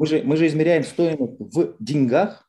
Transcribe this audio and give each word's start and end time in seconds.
Мы 0.00 0.06
же, 0.06 0.22
мы 0.24 0.38
же 0.38 0.46
измеряем 0.46 0.82
стоимость 0.82 1.38
в 1.38 1.76
деньгах. 1.78 2.48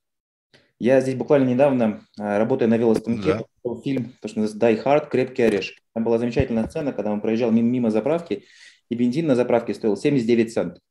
Я 0.80 1.02
здесь 1.02 1.16
буквально 1.16 1.50
недавно, 1.50 2.08
а, 2.18 2.38
работая 2.38 2.70
на 2.70 2.78
велостанке, 2.78 3.44
да. 3.66 3.76
фильм, 3.84 4.14
то, 4.22 4.30
что 4.30 4.40
называется 4.40 4.58
Die 4.66 4.82
Hard, 4.82 5.10
«Крепкий 5.10 5.44
орешек». 5.44 5.76
Там 5.94 6.06
была 6.06 6.18
замечательная 6.18 6.66
сцена, 6.70 6.94
когда 6.94 7.12
он 7.12 7.20
проезжал 7.20 7.52
мимо, 7.52 7.68
мимо 7.68 7.92
заправки, 7.92 8.46
и 8.88 8.96
бензин 8.96 9.28
на 9.28 9.36
заправке 9.36 9.74
стоил 9.74 9.98
79 9.98 10.54
центов. 10.54 10.82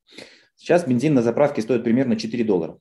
Сейчас 0.54 0.86
бензин 0.86 1.14
на 1.14 1.22
заправке 1.22 1.62
стоит 1.62 1.82
примерно 1.82 2.16
4 2.16 2.44
доллара. 2.44 2.76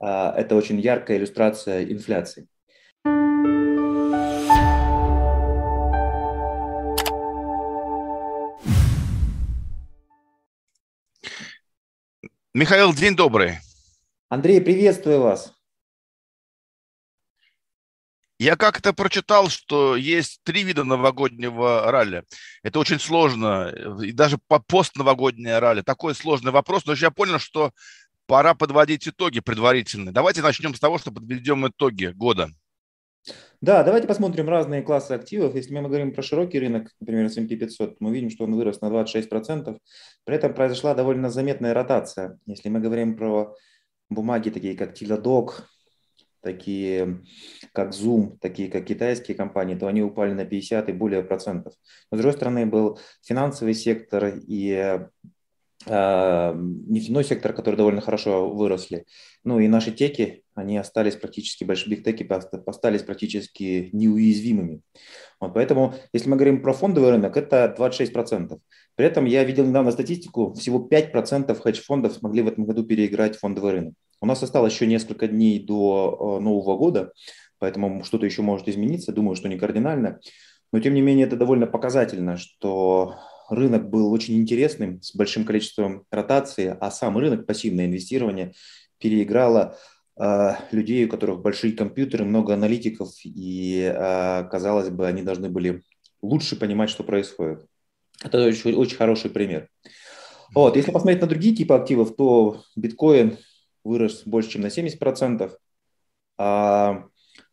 А, 0.00 0.32
это 0.34 0.56
очень 0.56 0.80
яркая 0.80 1.18
иллюстрация 1.18 1.84
инфляции. 1.84 2.48
Михаил, 12.56 12.94
день 12.94 13.14
добрый. 13.14 13.58
Андрей, 14.30 14.62
приветствую 14.62 15.20
вас. 15.20 15.52
Я 18.38 18.56
как-то 18.56 18.94
прочитал, 18.94 19.50
что 19.50 19.94
есть 19.94 20.40
три 20.42 20.62
вида 20.62 20.82
новогоднего 20.82 21.90
ралли. 21.90 22.24
Это 22.62 22.78
очень 22.78 22.98
сложно, 22.98 23.68
и 24.02 24.10
даже 24.10 24.38
по 24.48 24.58
постновогоднее 24.58 25.58
ралли. 25.58 25.82
Такой 25.82 26.14
сложный 26.14 26.50
вопрос, 26.50 26.86
но 26.86 26.94
я 26.94 27.10
понял, 27.10 27.38
что 27.38 27.72
пора 28.24 28.54
подводить 28.54 29.06
итоги 29.06 29.40
предварительные. 29.40 30.14
Давайте 30.14 30.40
начнем 30.40 30.74
с 30.74 30.80
того, 30.80 30.96
что 30.96 31.12
подведем 31.12 31.68
итоги 31.68 32.06
года. 32.06 32.48
Да, 33.62 33.82
давайте 33.82 34.06
посмотрим 34.06 34.48
разные 34.48 34.82
классы 34.82 35.12
активов. 35.12 35.54
Если 35.54 35.74
мы 35.74 35.82
говорим 35.82 36.12
про 36.12 36.22
широкий 36.22 36.58
рынок, 36.58 36.90
например, 37.00 37.24
S&P 37.26 37.56
500, 37.56 38.00
мы 38.00 38.12
видим, 38.12 38.28
что 38.28 38.44
он 38.44 38.54
вырос 38.54 38.82
на 38.82 38.86
26%. 38.86 39.78
При 40.24 40.36
этом 40.36 40.52
произошла 40.52 40.94
довольно 40.94 41.30
заметная 41.30 41.72
ротация. 41.72 42.38
Если 42.46 42.68
мы 42.68 42.80
говорим 42.80 43.16
про 43.16 43.54
бумаги, 44.10 44.50
такие 44.50 44.76
как 44.76 44.92
Teladoc, 44.92 45.62
такие 46.42 47.22
как 47.72 47.90
Zoom, 47.90 48.36
такие 48.40 48.70
как 48.70 48.84
китайские 48.84 49.36
компании, 49.36 49.74
то 49.74 49.86
они 49.86 50.02
упали 50.02 50.32
на 50.32 50.44
50 50.44 50.90
и 50.90 50.92
более 50.92 51.22
процентов. 51.22 51.72
Но, 52.10 52.18
с 52.18 52.20
другой 52.20 52.36
стороны, 52.36 52.66
был 52.66 52.98
финансовый 53.22 53.74
сектор 53.74 54.34
и 54.46 55.00
нефтяной 55.88 57.24
сектор, 57.24 57.52
которые 57.52 57.78
довольно 57.78 58.00
хорошо 58.00 58.50
выросли. 58.50 59.04
Ну 59.44 59.60
и 59.60 59.68
наши 59.68 59.92
теки, 59.92 60.42
они 60.54 60.78
остались 60.78 61.16
практически, 61.16 61.64
большие 61.64 61.96
бигтеки 61.96 62.28
остались 62.66 63.02
практически 63.02 63.90
неуязвимыми. 63.92 64.80
Вот 65.40 65.54
поэтому, 65.54 65.94
если 66.12 66.28
мы 66.28 66.36
говорим 66.36 66.62
про 66.62 66.72
фондовый 66.72 67.10
рынок, 67.10 67.36
это 67.36 67.74
26%. 67.78 68.58
При 68.96 69.06
этом 69.06 69.26
я 69.26 69.44
видел 69.44 69.66
недавно 69.66 69.92
статистику, 69.92 70.54
всего 70.54 70.88
5% 70.90 71.54
хедж-фондов 71.60 72.14
смогли 72.14 72.42
в 72.42 72.48
этом 72.48 72.64
году 72.64 72.84
переиграть 72.84 73.36
фондовый 73.36 73.72
рынок. 73.72 73.94
У 74.20 74.26
нас 74.26 74.42
осталось 74.42 74.72
еще 74.72 74.86
несколько 74.86 75.28
дней 75.28 75.62
до 75.62 76.38
э, 76.38 76.42
Нового 76.42 76.78
года, 76.78 77.12
поэтому 77.58 78.02
что-то 78.02 78.24
еще 78.24 78.40
может 78.40 78.66
измениться, 78.68 79.12
думаю, 79.12 79.36
что 79.36 79.48
не 79.48 79.58
кардинально. 79.58 80.20
Но 80.72 80.80
тем 80.80 80.94
не 80.94 81.02
менее 81.02 81.26
это 81.26 81.36
довольно 81.36 81.66
показательно, 81.66 82.38
что 82.38 83.16
рынок 83.48 83.88
был 83.88 84.12
очень 84.12 84.36
интересным, 84.36 85.00
с 85.02 85.14
большим 85.14 85.44
количеством 85.44 86.04
ротации, 86.10 86.76
а 86.80 86.90
сам 86.90 87.16
рынок 87.18 87.46
пассивное 87.46 87.86
инвестирование 87.86 88.54
переиграло 88.98 89.76
э, 90.18 90.52
людей, 90.72 91.06
у 91.06 91.08
которых 91.08 91.40
большие 91.40 91.72
компьютеры, 91.72 92.24
много 92.24 92.54
аналитиков, 92.54 93.10
и, 93.24 93.92
э, 93.94 94.48
казалось 94.50 94.90
бы, 94.90 95.06
они 95.06 95.22
должны 95.22 95.48
были 95.48 95.82
лучше 96.22 96.56
понимать, 96.56 96.90
что 96.90 97.04
происходит. 97.04 97.66
Это 98.22 98.44
очень, 98.44 98.74
очень 98.74 98.96
хороший 98.96 99.30
пример. 99.30 99.68
Вот, 100.54 100.76
если 100.76 100.90
посмотреть 100.90 101.20
на 101.20 101.26
другие 101.26 101.54
типы 101.54 101.74
активов, 101.74 102.16
то 102.16 102.62
биткоин 102.76 103.36
вырос 103.84 104.22
больше, 104.24 104.50
чем 104.50 104.62
на 104.62 104.68
70%, 104.68 105.52
а 106.38 107.04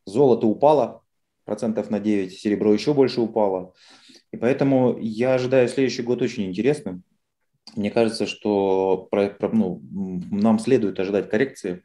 золото 0.06 0.48
упало 0.48 1.04
процентов 1.46 1.90
на 1.90 2.00
9, 2.00 2.34
серебро 2.34 2.74
еще 2.74 2.94
больше 2.94 3.22
упало. 3.22 3.74
И 4.34 4.38
поэтому 4.38 4.98
я 5.00 5.36
ожидаю 5.36 5.70
следующий 5.70 6.02
год 6.02 6.24
очень 6.24 6.46
интересным. 6.46 7.04
Мне 7.76 7.92
кажется, 7.92 8.26
что 8.26 9.08
ну, 9.12 9.82
нам 10.32 10.58
следует 10.58 11.00
ожидать 11.00 11.30
коррекции. 11.30 11.84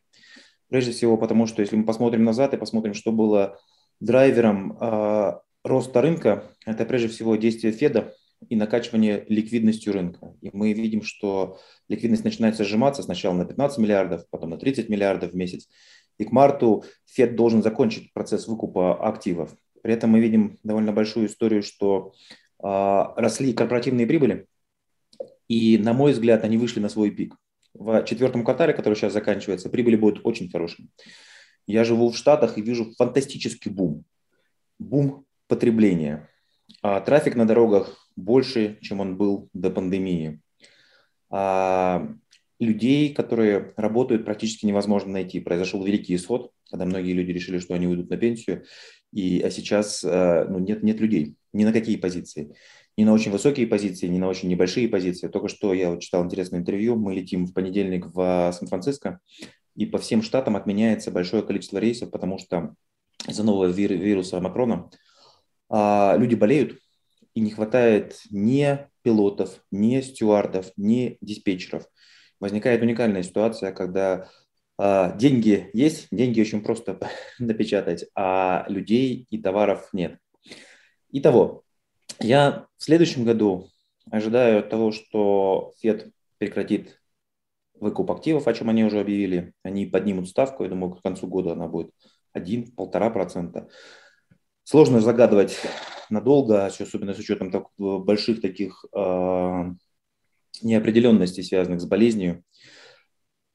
Прежде 0.68 0.92
всего 0.92 1.18
потому, 1.18 1.46
что 1.46 1.60
если 1.60 1.76
мы 1.76 1.84
посмотрим 1.84 2.24
назад 2.24 2.54
и 2.54 2.56
посмотрим, 2.56 2.94
что 2.94 3.12
было 3.12 3.60
драйвером 4.00 4.78
э, 4.80 5.32
роста 5.62 6.00
рынка, 6.00 6.50
это 6.64 6.86
прежде 6.86 7.08
всего 7.08 7.36
действие 7.36 7.74
Феда 7.74 8.14
и 8.48 8.56
накачивание 8.56 9.26
ликвидностью 9.28 9.92
рынка. 9.92 10.34
И 10.40 10.48
мы 10.50 10.72
видим, 10.72 11.02
что 11.02 11.58
ликвидность 11.88 12.24
начинает 12.24 12.56
сжиматься 12.56 13.02
сначала 13.02 13.34
на 13.34 13.44
15 13.44 13.76
миллиардов, 13.76 14.24
потом 14.30 14.50
на 14.50 14.56
30 14.56 14.88
миллиардов 14.88 15.32
в 15.32 15.36
месяц. 15.36 15.68
И 16.16 16.24
к 16.24 16.32
марту 16.32 16.84
Фед 17.04 17.36
должен 17.36 17.62
закончить 17.62 18.10
процесс 18.14 18.48
выкупа 18.48 19.06
активов. 19.06 19.54
При 19.82 19.94
этом 19.94 20.10
мы 20.10 20.20
видим 20.20 20.58
довольно 20.62 20.92
большую 20.92 21.26
историю, 21.26 21.62
что 21.62 22.12
э, 22.62 22.66
росли 23.16 23.52
корпоративные 23.52 24.06
прибыли, 24.06 24.46
и, 25.48 25.78
на 25.78 25.92
мой 25.92 26.12
взгляд, 26.12 26.44
они 26.44 26.58
вышли 26.58 26.80
на 26.80 26.88
свой 26.88 27.10
пик. 27.10 27.34
В 27.74 28.04
четвертом 28.04 28.44
квартале, 28.44 28.74
который 28.74 28.94
сейчас 28.94 29.12
заканчивается, 29.12 29.70
прибыли 29.70 29.96
будут 29.96 30.20
очень 30.24 30.50
хорошими. 30.50 30.88
Я 31.66 31.84
живу 31.84 32.10
в 32.10 32.16
Штатах 32.16 32.58
и 32.58 32.62
вижу 32.62 32.92
фантастический 32.96 33.70
бум. 33.70 34.04
Бум 34.78 35.24
потребления. 35.48 36.28
А 36.82 37.00
трафик 37.00 37.34
на 37.34 37.46
дорогах 37.46 38.10
больше, 38.16 38.78
чем 38.82 39.00
он 39.00 39.16
был 39.16 39.48
до 39.52 39.70
пандемии. 39.70 40.40
А 41.30 42.08
людей, 42.58 43.14
которые 43.14 43.72
работают, 43.76 44.24
практически 44.24 44.66
невозможно 44.66 45.12
найти. 45.12 45.40
Произошел 45.40 45.82
великий 45.84 46.14
исход, 46.14 46.52
когда 46.70 46.84
многие 46.84 47.12
люди 47.12 47.30
решили, 47.30 47.58
что 47.58 47.74
они 47.74 47.86
уйдут 47.86 48.10
на 48.10 48.16
пенсию, 48.16 48.64
и 49.12 49.40
а 49.40 49.50
сейчас 49.50 50.04
э, 50.04 50.46
ну, 50.48 50.58
нет, 50.58 50.82
нет 50.82 51.00
людей 51.00 51.36
ни 51.52 51.64
на 51.64 51.72
какие 51.72 51.96
позиции 51.96 52.54
ни 52.98 53.04
на 53.04 53.12
очень 53.12 53.30
высокие 53.30 53.68
позиции, 53.68 54.08
ни 54.08 54.18
на 54.18 54.26
очень 54.26 54.48
небольшие 54.48 54.88
позиции. 54.88 55.28
Только 55.28 55.46
что 55.46 55.72
я 55.72 55.90
вот 55.90 56.00
читал 56.00 56.24
интересное 56.24 56.58
интервью. 56.58 56.96
Мы 56.96 57.14
летим 57.14 57.46
в 57.46 57.54
понедельник 57.54 58.06
в 58.06 58.52
Сан-Франциско, 58.52 59.20
и 59.76 59.86
по 59.86 59.98
всем 59.98 60.20
штатам 60.20 60.56
отменяется 60.56 61.12
большое 61.12 61.44
количество 61.44 61.78
рейсов, 61.78 62.10
потому 62.10 62.38
что 62.38 62.74
из-за 63.28 63.44
нового 63.44 63.66
вируса 63.66 64.40
Макрона 64.40 64.90
а, 65.68 66.16
люди 66.18 66.34
болеют, 66.34 66.80
и 67.34 67.40
не 67.40 67.52
хватает 67.52 68.18
ни 68.30 68.76
пилотов, 69.02 69.62
ни 69.70 70.00
стюардов, 70.00 70.72
ни 70.76 71.18
диспетчеров. 71.20 71.84
Возникает 72.40 72.82
уникальная 72.82 73.22
ситуация, 73.22 73.70
когда 73.70 74.28
деньги 74.78 75.70
есть, 75.72 76.06
деньги 76.10 76.40
очень 76.40 76.62
просто 76.62 76.98
напечатать, 77.38 78.06
а 78.14 78.64
людей 78.68 79.26
и 79.30 79.38
товаров 79.38 79.88
нет. 79.92 80.18
Итого, 81.10 81.64
я 82.20 82.66
в 82.76 82.84
следующем 82.84 83.24
году 83.24 83.68
ожидаю 84.10 84.62
того, 84.62 84.92
что 84.92 85.72
Фед 85.80 86.10
прекратит 86.38 87.00
выкуп 87.74 88.10
активов, 88.10 88.46
о 88.46 88.54
чем 88.54 88.70
они 88.70 88.84
уже 88.84 89.00
объявили. 89.00 89.52
Они 89.62 89.86
поднимут 89.86 90.28
ставку, 90.28 90.64
я 90.64 90.70
думаю, 90.70 90.94
к 90.94 91.02
концу 91.02 91.26
года 91.26 91.52
она 91.52 91.68
будет 91.68 91.90
1-1,5%. 92.36 93.68
Сложно 94.64 95.00
загадывать 95.00 95.58
надолго, 96.10 96.66
особенно 96.66 97.14
с 97.14 97.18
учетом 97.18 97.50
так, 97.50 97.68
больших 97.78 98.40
таких 98.40 98.84
э, 98.94 99.64
неопределенностей, 100.62 101.42
связанных 101.42 101.80
с 101.80 101.86
болезнью. 101.86 102.44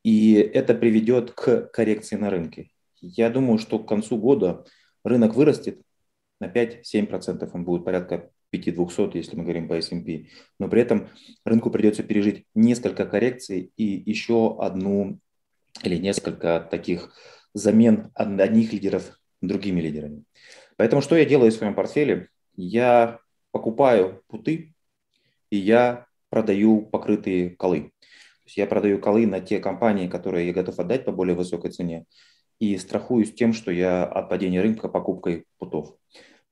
И 0.04 0.34
это 0.36 0.74
приведет 0.74 1.32
к 1.32 1.68
коррекции 1.68 2.16
на 2.16 2.30
рынке. 2.30 2.70
Я 3.00 3.30
думаю, 3.30 3.58
что 3.58 3.80
к 3.80 3.88
концу 3.88 4.18
года 4.18 4.66
рынок 5.04 5.36
вырастет 5.36 5.82
на 6.40 6.48
5-7%, 6.48 7.50
он 7.54 7.64
будет 7.64 7.86
порядка 7.86 8.30
5200, 8.50 9.18
если 9.18 9.36
мы 9.36 9.44
говорим 9.44 9.68
по 9.68 9.74
S&P. 9.74 10.28
Но 10.60 10.70
при 10.70 10.82
этом 10.82 11.10
рынку 11.46 11.72
придется 11.72 12.04
пережить 12.04 12.46
несколько 12.54 13.06
коррекций 13.06 13.72
и 13.78 13.84
еще 13.84 14.58
одну 14.60 15.20
или 15.84 15.98
несколько 15.98 16.60
таких 16.70 17.14
замен 17.54 18.12
одних 18.14 18.72
лидеров 18.72 19.20
другими 19.42 19.82
лидерами. 19.82 20.24
Поэтому 20.78 21.02
что 21.02 21.16
я 21.16 21.26
делаю 21.26 21.52
в 21.52 21.56
своем 21.56 21.76
портфеле? 21.76 22.30
Я 22.56 23.20
покупаю 23.52 24.24
путы 24.28 24.74
и 25.50 25.58
я 25.58 26.08
продаю 26.30 26.82
покрытые 26.82 27.52
колы. 27.52 27.92
Есть 28.54 28.58
я 28.60 28.68
продаю 28.68 29.00
колы 29.00 29.26
на 29.26 29.40
те 29.40 29.60
компании, 29.60 30.08
которые 30.08 30.46
я 30.46 30.54
готов 30.54 30.78
отдать 30.78 31.06
по 31.06 31.12
более 31.12 31.36
высокой 31.36 31.72
цене 31.72 32.06
и 32.60 32.78
страхуюсь 32.78 33.34
тем, 33.34 33.52
что 33.52 33.72
я 33.72 34.06
от 34.06 34.30
падения 34.30 34.62
рынка 34.62 34.90
покупкой 34.90 35.46
путов. 35.58 35.96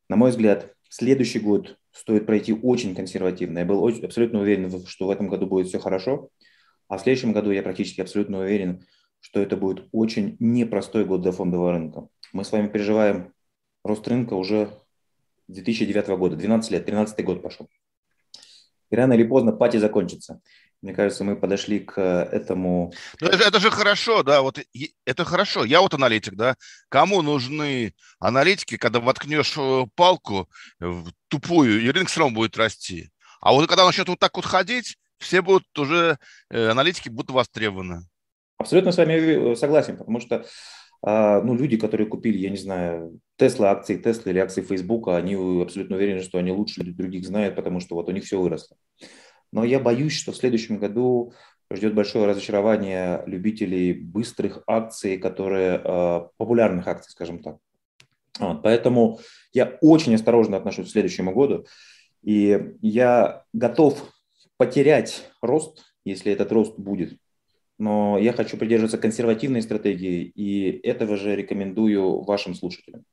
На 0.10 0.16
мой 0.16 0.32
взгляд, 0.32 0.74
следующий 0.90 1.38
год 1.40 1.78
стоит 1.92 2.26
пройти 2.26 2.54
очень 2.54 2.96
консервативно. 2.96 3.60
Я 3.60 3.66
был 3.66 3.88
абсолютно 3.88 4.40
уверен, 4.40 4.84
что 4.88 5.06
в 5.06 5.12
этом 5.12 5.28
году 5.28 5.46
будет 5.46 5.68
все 5.68 5.78
хорошо, 5.78 6.30
а 6.88 6.98
в 6.98 7.02
следующем 7.02 7.34
году 7.34 7.52
я 7.52 7.62
практически 7.62 8.02
абсолютно 8.02 8.40
уверен, 8.40 8.84
что 9.20 9.40
это 9.40 9.56
будет 9.56 9.88
очень 9.92 10.38
непростой 10.40 11.06
год 11.06 11.22
для 11.22 11.32
фондового 11.32 11.72
рынка. 11.72 12.08
Мы 12.34 12.44
с 12.44 12.52
вами 12.52 12.68
переживаем 12.68 13.32
рост 13.84 14.08
рынка 14.08 14.34
уже 14.34 14.72
2009 15.50 16.08
года, 16.18 16.36
12 16.36 16.72
лет, 16.72 16.84
13 16.84 17.24
год 17.24 17.44
пошел. 17.44 17.70
И 18.90 18.96
рано 18.96 19.14
или 19.14 19.24
поздно 19.24 19.52
пати 19.52 19.78
закончится. 19.78 20.42
Мне 20.82 20.94
кажется, 20.94 21.24
мы 21.24 21.36
подошли 21.36 21.80
к 21.80 22.02
этому. 22.02 22.92
Ну, 23.20 23.28
это, 23.28 23.44
это 23.44 23.60
же 23.60 23.70
хорошо, 23.70 24.24
да, 24.24 24.42
вот 24.42 24.60
это 25.06 25.26
хорошо. 25.26 25.64
Я 25.64 25.82
вот 25.82 25.94
аналитик, 25.94 26.34
да. 26.34 26.56
Кому 26.90 27.22
нужны 27.22 27.94
аналитики, 28.20 28.78
когда 28.78 29.00
воткнешь 29.00 29.56
э, 29.58 29.86
палку 29.96 30.50
в 30.80 31.12
тупую, 31.28 31.82
и 31.82 31.92
рынок 31.92 32.10
все 32.10 32.22
равно 32.22 32.36
будет 32.36 32.58
расти. 32.58 33.12
А 33.42 33.54
вот 33.54 33.68
когда 33.68 33.86
начнет 33.86 34.08
вот 34.08 34.20
так 34.20 34.36
вот 34.36 34.46
ходить, 34.46 34.98
все 35.20 35.44
будут 35.44 35.66
уже, 35.78 36.18
э, 36.50 36.70
аналитики 36.70 37.10
будут 37.10 37.30
востребованы. 37.30 38.02
Абсолютно 38.58 38.92
с 38.92 38.98
вами 38.98 39.54
согласен, 39.56 39.98
потому 39.98 40.20
что 40.20 40.46
а, 41.04 41.42
ну, 41.42 41.56
люди, 41.56 41.78
которые 41.78 42.08
купили, 42.08 42.38
я 42.38 42.50
не 42.50 42.58
знаю, 42.58 43.20
Тесла, 43.38 43.72
акции 43.72 43.98
Тесла 43.98 44.32
или 44.32 44.40
акции 44.40 44.62
Фейсбука, 44.62 45.18
они 45.18 45.34
абсолютно 45.62 45.96
уверены, 45.96 46.22
что 46.22 46.38
они 46.38 46.52
лучше 46.52 46.84
других 46.84 47.26
знают, 47.26 47.56
потому 47.56 47.80
что 47.80 47.96
вот 47.96 48.08
у 48.08 48.12
них 48.12 48.24
все 48.24 48.40
выросло. 48.40 48.78
Но 49.52 49.64
я 49.64 49.80
боюсь, 49.80 50.14
что 50.14 50.32
в 50.32 50.38
следующем 50.38 50.78
году 50.78 51.34
ждет 51.72 51.94
большое 51.94 52.26
разочарование 52.26 53.24
любителей 53.26 53.94
быстрых 53.94 54.64
акций, 54.68 55.18
которые 55.18 55.82
а, 55.84 56.30
популярных 56.38 56.88
акций, 56.88 57.12
скажем 57.12 57.42
так. 57.42 57.58
Вот, 58.40 58.62
поэтому 58.64 59.20
я 59.54 59.78
очень 59.82 60.16
осторожно 60.16 60.58
отношусь 60.58 60.88
к 60.88 60.92
следующему 60.92 61.34
году, 61.34 61.66
и 62.24 62.76
я 62.82 63.44
готов 63.54 64.12
потерять 64.58 65.30
рост, 65.42 65.94
если 66.06 66.32
этот 66.32 66.52
рост 66.52 66.78
будет 66.78 67.18
но 67.82 68.20
я 68.20 68.32
хочу 68.32 68.58
придерживаться 68.58 69.00
консервативной 69.00 69.64
стратегии, 69.64 70.32
и 70.36 70.70
этого 70.88 71.18
же 71.18 71.36
рекомендую 71.36 72.22
вашим 72.22 72.54
слушателям. 72.54 73.04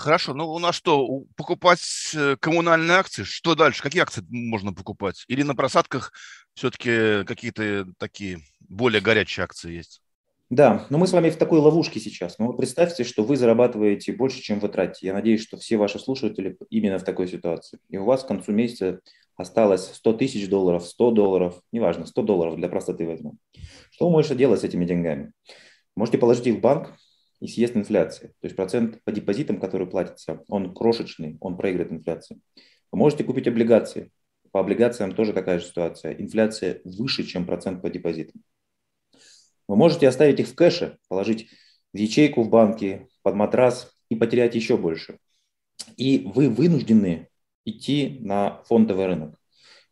Хорошо, 0.00 0.32
ну 0.32 0.48
у 0.48 0.58
нас 0.58 0.74
что, 0.74 1.24
покупать 1.36 1.82
э, 2.14 2.36
коммунальные 2.40 2.96
акции? 2.96 3.22
Что 3.22 3.54
дальше? 3.54 3.82
Какие 3.82 4.00
акции 4.00 4.24
можно 4.30 4.72
покупать? 4.72 5.26
Или 5.28 5.42
на 5.42 5.54
просадках 5.54 6.14
все-таки 6.54 7.22
какие-то 7.26 7.86
такие 7.98 8.38
более 8.60 9.02
горячие 9.02 9.44
акции 9.44 9.74
есть? 9.74 10.00
Да, 10.48 10.86
но 10.88 10.96
мы 10.96 11.06
с 11.06 11.12
вами 11.12 11.28
в 11.28 11.36
такой 11.36 11.58
ловушке 11.58 12.00
сейчас. 12.00 12.38
Ну, 12.38 12.46
вот 12.46 12.56
представьте, 12.56 13.04
что 13.04 13.24
вы 13.24 13.36
зарабатываете 13.36 14.14
больше, 14.14 14.40
чем 14.40 14.58
вы 14.58 14.70
тратите. 14.70 15.08
Я 15.08 15.12
надеюсь, 15.12 15.42
что 15.42 15.58
все 15.58 15.76
ваши 15.76 15.98
слушатели 15.98 16.56
именно 16.70 16.98
в 16.98 17.04
такой 17.04 17.28
ситуации. 17.28 17.78
И 17.90 17.98
у 17.98 18.06
вас 18.06 18.24
к 18.24 18.28
концу 18.28 18.52
месяца 18.52 19.00
осталось 19.36 19.86
100 19.96 20.14
тысяч 20.14 20.48
долларов, 20.48 20.86
100 20.86 21.10
долларов, 21.10 21.60
неважно, 21.72 22.06
100 22.06 22.22
долларов 22.22 22.56
для 22.56 22.70
простоты 22.70 23.06
возьмем. 23.06 23.38
Что 23.90 24.06
вы 24.06 24.12
можете 24.12 24.34
делать 24.34 24.62
с 24.62 24.64
этими 24.64 24.86
деньгами? 24.86 25.32
Можете 25.94 26.16
положить 26.16 26.46
их 26.46 26.54
в 26.54 26.60
банк 26.60 26.96
и 27.40 27.48
съест 27.48 27.76
инфляция. 27.76 28.28
То 28.28 28.44
есть 28.44 28.56
процент 28.56 29.02
по 29.04 29.12
депозитам, 29.12 29.58
который 29.58 29.86
платится, 29.86 30.42
он 30.48 30.74
крошечный, 30.74 31.36
он 31.40 31.56
проиграет 31.56 31.92
инфляцию. 31.92 32.40
Вы 32.92 32.98
можете 32.98 33.24
купить 33.24 33.48
облигации. 33.48 34.10
По 34.52 34.60
облигациям 34.60 35.14
тоже 35.14 35.32
такая 35.32 35.58
же 35.60 35.66
ситуация. 35.66 36.12
Инфляция 36.14 36.80
выше, 36.84 37.24
чем 37.24 37.46
процент 37.46 37.82
по 37.82 37.88
депозитам. 37.88 38.42
Вы 39.68 39.76
можете 39.76 40.08
оставить 40.08 40.40
их 40.40 40.48
в 40.48 40.54
кэше, 40.54 40.98
положить 41.08 41.48
в 41.92 41.96
ячейку 41.96 42.42
в 42.42 42.50
банке, 42.50 43.08
под 43.22 43.36
матрас 43.36 43.94
и 44.08 44.16
потерять 44.16 44.54
еще 44.54 44.76
больше. 44.76 45.18
И 45.96 46.30
вы 46.34 46.48
вынуждены 46.48 47.28
идти 47.64 48.18
на 48.20 48.62
фондовый 48.64 49.06
рынок. 49.06 49.36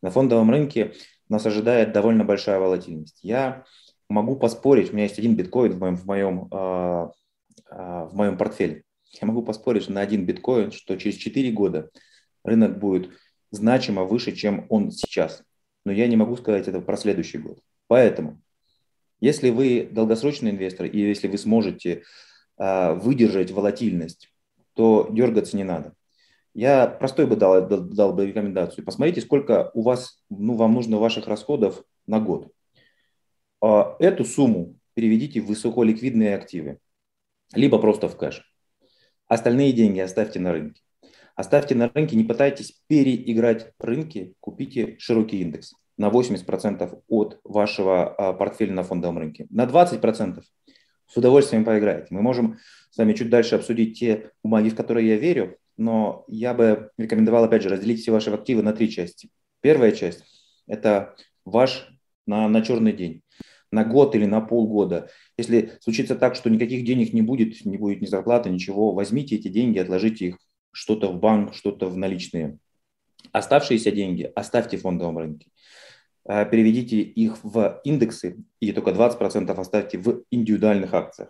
На 0.01 0.11
фондовом 0.11 0.49
рынке 0.49 0.93
нас 1.29 1.45
ожидает 1.45 1.93
довольно 1.93 2.25
большая 2.25 2.59
волатильность. 2.59 3.19
Я 3.21 3.63
могу 4.09 4.35
поспорить, 4.35 4.89
у 4.89 4.93
меня 4.93 5.03
есть 5.03 5.19
один 5.19 5.35
биткоин 5.35 5.73
в 5.73 5.79
моем, 5.79 5.95
в 5.95 6.05
моем, 6.05 6.47
э, 6.51 7.09
в 7.71 8.11
моем 8.13 8.37
портфеле. 8.37 8.83
Я 9.21 9.27
могу 9.27 9.43
поспорить 9.43 9.89
на 9.89 10.01
один 10.01 10.25
биткоин, 10.25 10.71
что 10.71 10.95
через 10.97 11.15
4 11.15 11.51
года 11.51 11.89
рынок 12.43 12.79
будет 12.79 13.11
значимо 13.51 14.03
выше, 14.03 14.31
чем 14.33 14.65
он 14.69 14.91
сейчас. 14.91 15.43
Но 15.85 15.91
я 15.91 16.07
не 16.07 16.15
могу 16.15 16.35
сказать 16.37 16.67
это 16.67 16.81
про 16.81 16.97
следующий 16.97 17.37
год. 17.37 17.59
Поэтому 17.87 18.41
если 19.19 19.49
вы 19.49 19.87
долгосрочный 19.91 20.51
инвестор 20.51 20.85
и 20.85 20.99
если 20.99 21.27
вы 21.27 21.37
сможете 21.37 22.03
а, 22.57 22.93
выдержать 22.93 23.51
волатильность, 23.51 24.31
то 24.73 25.07
дергаться 25.11 25.57
не 25.57 25.63
надо. 25.63 25.93
Я 26.53 26.87
простой 26.87 27.27
бы 27.27 27.35
дал, 27.35 27.67
дал, 27.67 27.81
дал 27.81 28.13
бы 28.13 28.25
рекомендацию. 28.25 28.85
Посмотрите, 28.85 29.21
сколько 29.21 29.71
у 29.73 29.81
вас, 29.81 30.23
ну, 30.29 30.55
вам 30.55 30.73
нужно 30.73 30.97
ваших 30.97 31.27
расходов 31.27 31.83
на 32.07 32.19
год. 32.19 32.51
А, 33.61 33.95
эту 33.99 34.23
сумму 34.23 34.75
переведите 34.93 35.41
в 35.41 35.47
высоколиквидные 35.47 36.35
активы, 36.35 36.79
либо 37.53 37.79
просто 37.79 38.07
в 38.07 38.17
кэш. 38.17 38.43
Остальные 39.27 39.73
деньги 39.73 39.99
оставьте 39.99 40.39
на 40.39 40.51
рынке. 40.51 40.81
Оставьте 41.35 41.75
на 41.75 41.89
рынке, 41.89 42.15
не 42.15 42.23
пытайтесь 42.23 42.81
переиграть 42.87 43.71
рынки, 43.79 44.33
купите 44.39 44.97
широкий 44.99 45.41
индекс 45.41 45.73
на 45.97 46.09
80% 46.09 47.01
от 47.07 47.39
вашего 47.43 48.07
а, 48.07 48.33
портфеля 48.33 48.73
на 48.73 48.83
фондовом 48.83 49.19
рынке. 49.19 49.47
На 49.49 49.65
20% 49.65 50.41
с 51.07 51.17
удовольствием 51.17 51.65
поиграете. 51.65 52.07
Мы 52.09 52.21
можем 52.21 52.57
с 52.89 52.97
вами 52.97 53.13
чуть 53.13 53.29
дальше 53.29 53.55
обсудить 53.55 53.99
те 53.99 54.31
бумаги, 54.43 54.69
в 54.69 54.75
которые 54.75 55.07
я 55.07 55.17
верю, 55.17 55.57
но 55.77 56.25
я 56.27 56.53
бы 56.53 56.91
рекомендовал, 56.97 57.43
опять 57.43 57.63
же, 57.63 57.69
разделить 57.69 58.01
все 58.01 58.11
ваши 58.11 58.29
активы 58.31 58.63
на 58.63 58.73
три 58.73 58.89
части. 58.89 59.29
Первая 59.61 59.91
часть– 59.91 60.23
это 60.67 61.15
ваш 61.45 61.89
на, 62.25 62.47
на 62.47 62.61
черный 62.61 62.93
день 62.93 63.21
на 63.71 63.83
год 63.83 64.15
или 64.15 64.25
на 64.25 64.41
полгода. 64.41 65.09
Если 65.37 65.77
случится 65.81 66.15
так, 66.15 66.35
что 66.35 66.49
никаких 66.49 66.83
денег 66.85 67.13
не 67.13 67.21
будет, 67.21 67.65
не 67.65 67.77
будет 67.77 68.01
ни 68.01 68.05
зарплаты, 68.05 68.49
ничего, 68.49 68.93
возьмите 68.93 69.35
эти 69.35 69.47
деньги, 69.47 69.79
отложите 69.79 70.27
их 70.27 70.37
что-то 70.71 71.11
в 71.11 71.19
банк, 71.19 71.53
что-то 71.53 71.87
в 71.87 71.97
наличные. 71.97 72.57
Оставшиеся 73.31 73.91
деньги 73.91 74.31
оставьте 74.35 74.77
в 74.77 74.81
фондовом 74.81 75.17
рынке. 75.17 75.51
Э, 76.25 76.45
переведите 76.49 77.01
их 77.01 77.43
в 77.43 77.81
индексы 77.83 78.37
и 78.59 78.71
только 78.71 78.91
20% 78.91 79.51
оставьте 79.51 79.97
в 79.97 80.23
индивидуальных 80.31 80.93
акциях. 80.93 81.29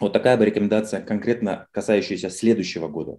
Вот 0.00 0.12
такая 0.12 0.36
бы 0.36 0.44
рекомендация 0.44 1.00
конкретно 1.00 1.66
касающаяся 1.72 2.30
следующего 2.30 2.88
года. 2.88 3.18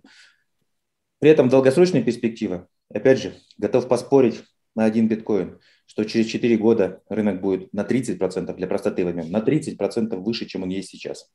При 1.19 1.29
этом 1.29 1.49
долгосрочная 1.49 2.01
перспектива, 2.01 2.67
опять 2.93 3.21
же, 3.21 3.33
готов 3.57 3.87
поспорить 3.87 4.43
на 4.75 4.85
один 4.85 5.07
биткоин, 5.07 5.59
что 5.89 6.05
через 6.05 6.27
4 6.27 6.55
года 6.57 7.01
рынок 7.09 7.41
будет 7.41 7.73
на 7.73 7.81
30%, 7.81 8.55
для 8.55 8.67
простоты 8.67 9.03
возьмем, 9.03 9.31
на 9.31 9.39
30% 9.39 10.15
выше, 10.17 10.45
чем 10.45 10.61
он 10.61 10.69
есть 10.69 10.89
сейчас. 10.89 11.31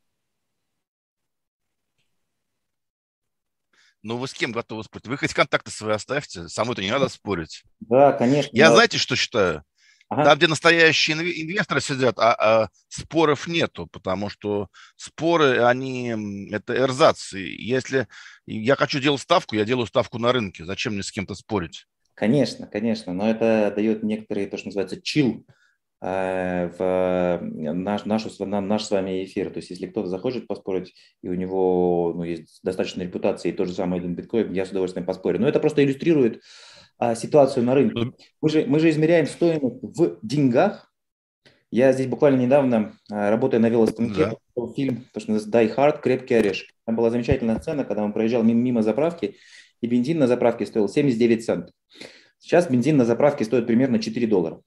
Ну, 4.03 4.17
вы 4.17 4.29
с 4.29 4.33
кем 4.33 4.53
готовы 4.53 4.85
спорить? 4.85 5.09
Вы 5.09 5.17
хоть 5.17 5.35
контакты 5.35 5.73
свои 5.73 5.95
оставьте, 5.95 6.47
со 6.47 6.63
мной-то 6.63 6.83
не 6.83 6.93
надо 6.93 7.09
спорить. 7.09 7.65
Да, 7.81 8.13
конечно. 8.13 8.57
Я 8.57 8.71
знаете, 8.71 8.97
что 8.97 9.17
считаю? 9.17 9.65
Ага. 10.09 10.25
Там, 10.25 10.39
где 10.39 10.47
настоящие 10.47 11.17
инвесторы 11.17 11.81
сидят, 11.81 12.17
а, 12.21 12.35
а 12.35 12.69
споров 12.87 13.49
нету, 13.49 13.89
потому 13.89 14.31
что 14.31 14.69
споры, 14.95 15.65
они, 15.65 16.49
это 16.53 16.77
эрзац. 16.77 17.33
Если 17.33 18.07
я 18.47 18.77
хочу 18.77 19.01
делать 19.01 19.23
ставку, 19.23 19.57
я 19.57 19.65
делаю 19.65 19.87
ставку 19.87 20.19
на 20.21 20.33
рынке. 20.33 20.65
Зачем 20.65 20.93
мне 20.93 21.03
с 21.03 21.11
кем-то 21.11 21.35
спорить? 21.35 21.89
Конечно, 22.15 22.67
конечно, 22.67 23.13
но 23.13 23.29
это 23.29 23.73
дает 23.75 24.03
некоторые, 24.03 24.47
то, 24.47 24.57
что 24.57 24.69
называется, 24.69 25.01
чил 25.01 25.45
Э, 26.07 26.69
в 26.79 27.41
наш, 27.41 28.05
нашу, 28.05 28.29
наш 28.45 28.85
с 28.85 28.91
вами 28.91 29.25
эфир. 29.25 29.49
То 29.49 29.57
есть, 29.57 29.71
если 29.71 29.87
кто-то 29.87 30.09
захочет 30.09 30.47
поспорить, 30.47 30.95
и 31.23 31.31
у 31.31 31.35
него 31.35 32.13
ну, 32.15 32.25
есть 32.25 32.61
достаточно 32.63 33.01
репутации, 33.01 33.49
и 33.49 33.53
тот 33.53 33.69
же 33.69 33.75
самый 33.75 34.01
один 34.01 34.15
биткоин, 34.15 34.53
я 34.53 34.67
с 34.67 34.71
удовольствием 34.71 35.07
поспорю. 35.07 35.41
Но 35.41 35.49
это 35.49 35.61
просто 35.61 35.83
иллюстрирует 35.83 36.43
а, 36.99 37.15
ситуацию 37.15 37.65
на 37.65 37.75
рынке. 37.75 38.13
Мы 38.43 38.49
же, 38.51 38.67
мы 38.67 38.81
же 38.81 38.91
измеряем 38.91 39.27
стоимость 39.27 39.83
в 39.83 40.19
деньгах. 40.21 40.93
Я 41.71 41.91
здесь 41.95 42.07
буквально 42.07 42.39
недавно, 42.39 42.99
а, 43.11 43.31
работая 43.31 43.59
на 43.59 43.71
велостанке, 43.71 44.33
да. 44.57 44.67
фильм, 44.77 45.07
то, 45.15 45.21
что 45.21 45.33
называется 45.33 45.59
Die 45.59 45.75
Hard, 45.75 46.03
«Крепкий 46.03 46.35
орешек». 46.35 46.69
Там 46.85 46.97
была 46.97 47.09
замечательная 47.09 47.59
сцена, 47.61 47.83
когда 47.85 48.05
он 48.05 48.13
проезжал 48.13 48.43
мимо 48.43 48.83
заправки, 48.83 49.37
и 49.85 49.87
бензин 49.87 50.19
на 50.19 50.27
заправке 50.27 50.65
стоил 50.65 50.89
79 50.89 51.45
центов. 51.45 51.75
Сейчас 52.39 52.71
бензин 52.71 52.97
на 52.97 53.05
заправке 53.05 53.45
стоит 53.45 53.67
примерно 53.67 53.99
4 53.99 54.27
доллара. 54.27 54.63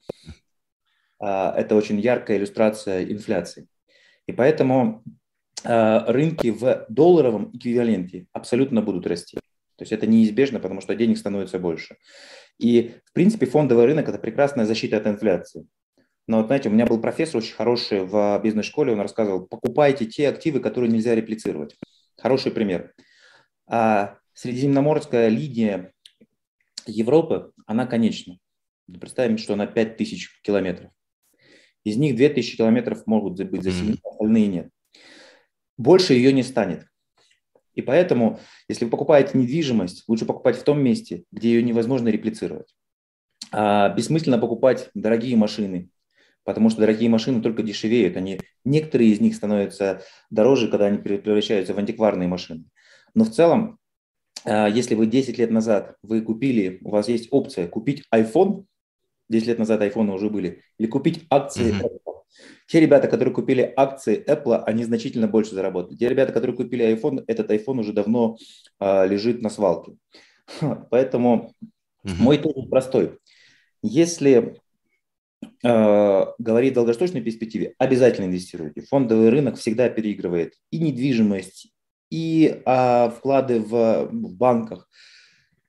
А, 1.19 1.55
это 1.57 1.75
очень 1.75 1.99
яркая 1.99 2.37
иллюстрация 2.37 3.03
инфляции. 3.03 3.67
И 4.27 4.31
поэтому 4.31 5.03
а, 5.63 6.05
рынки 6.11 6.51
в 6.51 6.85
долларовом 6.89 7.49
эквиваленте 7.51 8.27
абсолютно 8.31 8.83
будут 8.83 9.07
расти. 9.07 9.37
То 9.77 9.83
есть 9.83 9.91
это 9.91 10.05
неизбежно, 10.05 10.59
потому 10.59 10.81
что 10.81 10.93
денег 10.93 11.17
становится 11.17 11.57
больше. 11.57 11.97
И, 12.59 12.93
в 13.05 13.13
принципе, 13.13 13.47
фондовый 13.47 13.85
рынок– 13.85 14.07
это 14.09 14.19
прекрасная 14.19 14.65
защита 14.65 14.97
от 14.97 15.07
инфляции. 15.07 15.65
Но, 16.27 16.37
вот, 16.37 16.47
знаете, 16.47 16.69
у 16.69 16.71
меня 16.71 16.85
был 16.85 17.01
профессор 17.01 17.37
очень 17.37 17.55
хороший 17.55 18.05
в 18.05 18.39
бизнес-школе, 18.43 18.93
он 18.93 18.99
рассказывал, 18.99 19.47
покупайте 19.47 20.05
те 20.05 20.29
активы, 20.29 20.59
которые 20.59 20.91
нельзя 20.91 21.15
реплицировать. 21.15 21.75
Хороший 22.17 22.51
пример. 22.51 22.93
А 23.67 24.17
Средиземноморская 24.37 25.29
линия 25.29 25.93
Европы, 26.85 27.53
она 27.65 27.87
конечна. 27.87 28.37
Представим, 28.85 29.39
что 29.39 29.53
она 29.53 29.65
5000 29.65 30.41
километров. 30.43 30.91
Из 31.83 31.97
них 31.97 32.15
2000 32.15 32.55
километров 32.55 33.07
могут 33.07 33.41
быть 33.49 33.63
заселены, 33.63 33.97
остальные 34.03 34.47
нет. 34.47 34.69
Больше 35.75 36.13
ее 36.13 36.31
не 36.33 36.43
станет. 36.43 36.85
И 37.73 37.81
поэтому, 37.81 38.39
если 38.69 38.85
вы 38.85 38.91
покупаете 38.91 39.35
недвижимость, 39.39 40.03
лучше 40.07 40.27
покупать 40.27 40.57
в 40.57 40.63
том 40.63 40.83
месте, 40.83 41.23
где 41.31 41.53
ее 41.53 41.63
невозможно 41.63 42.09
реплицировать. 42.09 42.75
А 43.51 43.89
бессмысленно 43.89 44.37
покупать 44.37 44.91
дорогие 44.93 45.35
машины, 45.35 45.89
потому 46.43 46.69
что 46.69 46.81
дорогие 46.81 47.09
машины 47.09 47.41
только 47.41 47.63
дешевеют. 47.63 48.15
Они, 48.17 48.39
некоторые 48.63 49.09
из 49.09 49.19
них 49.19 49.33
становятся 49.33 50.03
дороже, 50.29 50.67
когда 50.67 50.85
они 50.85 50.99
превращаются 50.99 51.73
в 51.73 51.79
антикварные 51.79 52.27
машины. 52.27 52.65
Но 53.15 53.23
в 53.23 53.31
целом, 53.31 53.79
если 54.45 54.95
вы 54.95 55.07
10 55.07 55.37
лет 55.37 55.51
назад 55.51 55.95
вы 56.03 56.21
купили, 56.21 56.79
у 56.83 56.91
вас 56.91 57.07
есть 57.07 57.27
опция 57.31 57.67
купить 57.67 58.03
iPhone, 58.13 58.65
10 59.29 59.47
лет 59.47 59.59
назад 59.59 59.81
iPhone 59.81 60.13
уже 60.13 60.29
были, 60.29 60.63
или 60.77 60.87
купить 60.87 61.25
акции 61.29 61.73
mm-hmm. 61.73 61.83
Apple. 61.83 62.17
Те 62.67 62.81
ребята, 62.81 63.07
которые 63.07 63.33
купили 63.33 63.73
акции 63.75 64.23
Apple, 64.27 64.63
они 64.63 64.83
значительно 64.83 65.27
больше 65.27 65.55
заработали. 65.55 65.97
Те 65.97 66.09
ребята, 66.09 66.33
которые 66.33 66.55
купили 66.55 66.85
iPhone, 66.93 67.23
этот 67.27 67.51
iPhone 67.51 67.79
уже 67.79 67.93
давно 67.93 68.37
э, 68.79 69.07
лежит 69.07 69.41
на 69.41 69.49
свалке. 69.49 69.93
Поэтому 70.91 71.53
mm-hmm. 72.03 72.15
мой 72.19 72.37
тезис 72.37 72.69
простой. 72.69 73.17
Если 73.81 74.59
э, 75.63 76.25
говорить 76.37 76.73
о 76.73 76.75
долгосрочной 76.75 77.21
перспективе, 77.21 77.73
обязательно 77.77 78.25
инвестируйте. 78.25 78.81
Фондовый 78.81 79.29
рынок 79.29 79.57
всегда 79.57 79.89
переигрывает 79.89 80.55
и 80.71 80.79
недвижимость, 80.79 81.73
и 82.09 82.61
э, 82.65 83.09
вклады 83.09 83.59
в, 83.59 84.05
в 84.11 84.35
банках, 84.35 84.89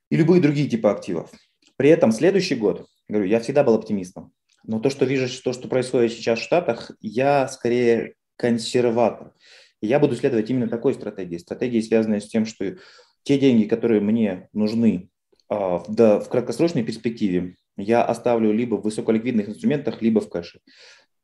и 0.09 0.15
любые 0.15 0.41
другие 0.41 0.69
типы 0.69 0.87
активов. 0.87 1.31
При 1.75 1.89
этом 1.89 2.11
следующий 2.11 2.55
год, 2.55 2.87
говорю, 3.07 3.27
я 3.27 3.39
всегда 3.39 3.63
был 3.63 3.75
оптимистом. 3.75 4.33
Но 4.63 4.79
то, 4.79 4.89
что 4.89 5.05
вижу, 5.05 5.27
то, 5.41 5.53
что 5.53 5.67
происходит 5.67 6.11
сейчас 6.11 6.39
в 6.39 6.43
Штатах, 6.43 6.91
я 7.01 7.47
скорее 7.47 8.15
консерватор. 8.35 9.33
И 9.81 9.87
я 9.87 9.99
буду 9.99 10.15
следовать 10.15 10.49
именно 10.49 10.67
такой 10.67 10.93
стратегии. 10.93 11.37
Стратегии, 11.37 11.79
связанной 11.79 12.21
с 12.21 12.27
тем, 12.27 12.45
что 12.45 12.75
те 13.23 13.39
деньги, 13.39 13.65
которые 13.65 14.01
мне 14.01 14.49
нужны 14.53 15.09
а, 15.47 15.77
в, 15.77 16.19
в 16.19 16.29
краткосрочной 16.29 16.83
перспективе, 16.83 17.55
я 17.77 18.03
оставлю 18.03 18.51
либо 18.51 18.75
в 18.75 18.83
высоколиквидных 18.83 19.49
инструментах, 19.49 20.01
либо 20.01 20.19
в 20.19 20.29
кэше. 20.29 20.59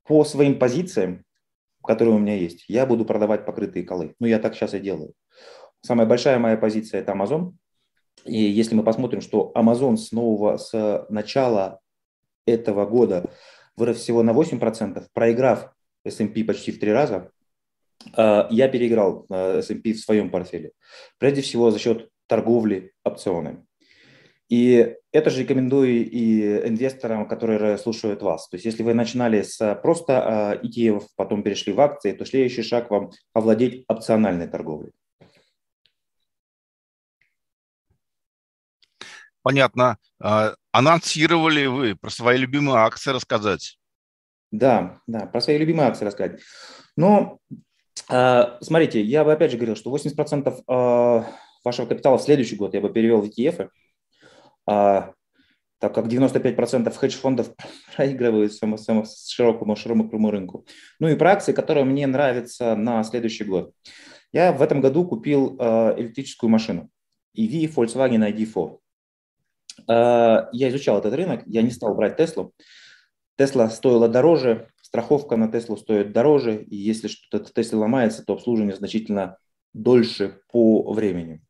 По 0.04 0.24
своим 0.24 0.58
позициям, 0.58 1.26
которые 1.86 2.16
у 2.16 2.20
меня 2.20 2.36
есть, 2.36 2.66
я 2.68 2.86
буду 2.86 3.06
продавать 3.06 3.46
покрытые 3.46 3.86
колы. 3.86 4.16
Ну, 4.20 4.28
я 4.28 4.40
так 4.40 4.56
сейчас 4.56 4.74
и 4.74 4.80
делаю. 4.80 5.14
Самая 5.82 6.08
большая 6.08 6.40
моя 6.40 6.58
позиция– 6.58 7.00
это 7.02 7.12
Amazon. 7.12 7.54
И 8.24 8.38
если 8.38 8.76
мы 8.76 8.84
посмотрим, 8.84 9.22
что 9.22 9.52
Amazon 9.56 9.98
с 9.98 10.12
нового, 10.12 10.58
с 10.58 11.06
начала 11.10 11.80
этого 12.46 12.86
года 12.86 13.30
вырос 13.76 13.98
всего 13.98 14.24
на 14.24 14.32
8%, 14.32 15.08
проиграв 15.14 15.74
S&P 16.04 16.44
почти 16.44 16.72
в 16.72 16.80
три 16.80 16.92
раза, 16.92 17.32
а, 18.14 18.48
я 18.50 18.68
переиграл 18.68 19.26
S&P 19.30 19.94
в 19.94 20.00
своем 20.00 20.30
портфеле. 20.30 20.72
Прежде 21.18 21.42
всего 21.42 21.72
за 21.72 21.80
счет 21.80 22.10
торговли 22.28 22.94
опционами. 23.04 23.66
И 24.50 24.96
это 25.12 25.30
же 25.30 25.42
рекомендую 25.42 26.10
и 26.10 26.68
инвесторам, 26.68 27.28
которые 27.28 27.78
слушают 27.78 28.22
вас. 28.22 28.48
То 28.48 28.56
есть 28.56 28.66
если 28.66 28.84
вы 28.84 28.94
начинали 28.94 29.42
с 29.42 29.76
просто 29.82 30.60
ETF, 30.64 31.04
потом 31.16 31.42
перешли 31.42 31.74
в 31.74 31.82
акции, 31.82 32.12
то 32.12 32.26
следующий 32.26 32.62
шаг 32.62 32.92
вам 32.92 33.12
овладеть 33.34 33.86
опциональной 33.88 34.48
торговлей. 34.48 34.92
Понятно. 39.46 40.00
А, 40.20 40.56
анонсировали 40.72 41.68
вы 41.68 41.96
про 41.96 42.10
свои 42.10 42.36
любимые 42.36 42.80
акции 42.80 43.12
рассказать? 43.12 43.78
Да, 44.52 45.02
да, 45.06 45.28
про 45.28 45.40
свои 45.40 45.60
любимые 45.60 45.88
акции 45.88 46.04
рассказать. 46.04 46.42
Но 46.98 47.38
а, 48.10 48.58
смотрите, 48.62 49.04
я 49.04 49.24
бы 49.24 49.32
опять 49.32 49.52
же 49.52 49.58
говорил, 49.58 49.76
что 49.76 49.96
80% 49.96 50.64
а, 50.68 51.28
вашего 51.64 51.86
капитала 51.86 52.18
в 52.18 52.24
следующий 52.24 52.56
год 52.56 52.74
я 52.74 52.82
бы 52.82 52.92
перевел 52.92 53.22
в 53.22 53.26
ETF, 53.26 53.70
так 54.66 55.14
как 55.80 56.08
95% 56.08 56.96
хедж-фондов 56.96 57.52
проигрывают 57.96 58.54
само, 58.54 58.78
само, 58.78 59.06
широкому, 59.06 59.76
широкому 59.76 60.32
рынку. 60.32 60.66
Ну 61.00 61.08
и 61.08 61.16
про 61.16 61.32
акции, 61.32 61.54
которые 61.54 61.86
мне 61.86 62.08
нравятся 62.08 62.76
на 62.76 63.04
следующий 63.04 63.44
год. 63.44 63.74
Я 64.32 64.52
в 64.52 64.62
этом 64.62 64.82
году 64.82 65.06
купил 65.08 65.56
электрическую 65.58 66.50
машину 66.50 66.90
EV 67.38 67.74
Volkswagen 67.74 68.34
ID4. 68.34 68.78
А, 69.88 70.50
я 70.52 70.70
изучал 70.70 71.00
этот 71.00 71.14
рынок, 71.14 71.44
я 71.46 71.62
не 71.62 71.72
стал 71.72 71.96
брать 71.96 72.18
Теслу. 72.18 72.54
Тесла 73.38 73.70
стоила 73.70 74.08
дороже, 74.08 74.70
страховка 74.82 75.36
на 75.36 75.52
Теслу 75.52 75.78
стоит 75.78 76.14
дороже, 76.14 76.64
и 76.64 76.76
если 76.76 77.08
что-то 77.08 77.46
в 77.46 77.54
Тесле 77.54 77.80
ломается, 77.80 78.24
то 78.24 78.34
обслуживание 78.34 78.76
значительно 78.76 79.38
дольше 79.74 80.40
по 80.52 80.94
времени. 80.94 81.42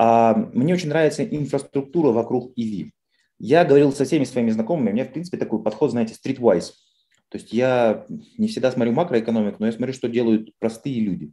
А 0.00 0.32
мне 0.54 0.74
очень 0.74 0.90
нравится 0.90 1.24
инфраструктура 1.24 2.12
вокруг 2.12 2.56
EV. 2.56 2.90
Я 3.40 3.64
говорил 3.64 3.92
со 3.92 4.04
всеми 4.04 4.22
своими 4.22 4.50
знакомыми, 4.50 4.90
у 4.90 4.92
меня, 4.92 5.04
в 5.04 5.10
принципе, 5.12 5.38
такой 5.38 5.60
подход, 5.60 5.90
знаете, 5.90 6.14
streetwise. 6.14 6.70
То 7.30 7.38
есть 7.38 7.52
я 7.52 8.06
не 8.38 8.46
всегда 8.46 8.70
смотрю 8.70 8.92
макроэкономику, 8.92 9.56
но 9.58 9.66
я 9.66 9.72
смотрю, 9.72 9.92
что 9.92 10.08
делают 10.08 10.56
простые 10.60 11.00
люди. 11.00 11.32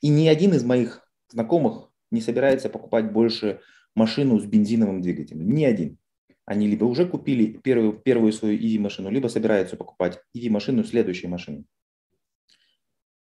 И 0.00 0.10
ни 0.10 0.28
один 0.28 0.54
из 0.54 0.62
моих 0.62 1.04
знакомых 1.28 1.90
не 2.12 2.20
собирается 2.20 2.68
покупать 2.68 3.10
больше 3.10 3.58
машину 3.96 4.38
с 4.38 4.44
бензиновым 4.44 5.02
двигателем. 5.02 5.50
Ни 5.50 5.64
один. 5.64 5.98
Они 6.44 6.68
либо 6.68 6.84
уже 6.84 7.04
купили 7.04 7.58
первую, 7.58 7.94
первую 7.94 8.32
свою 8.32 8.56
EV-машину, 8.56 9.10
либо 9.10 9.26
собираются 9.26 9.76
покупать 9.76 10.20
EV-машину 10.36 10.84
следующей 10.84 11.26
машины. 11.26 11.64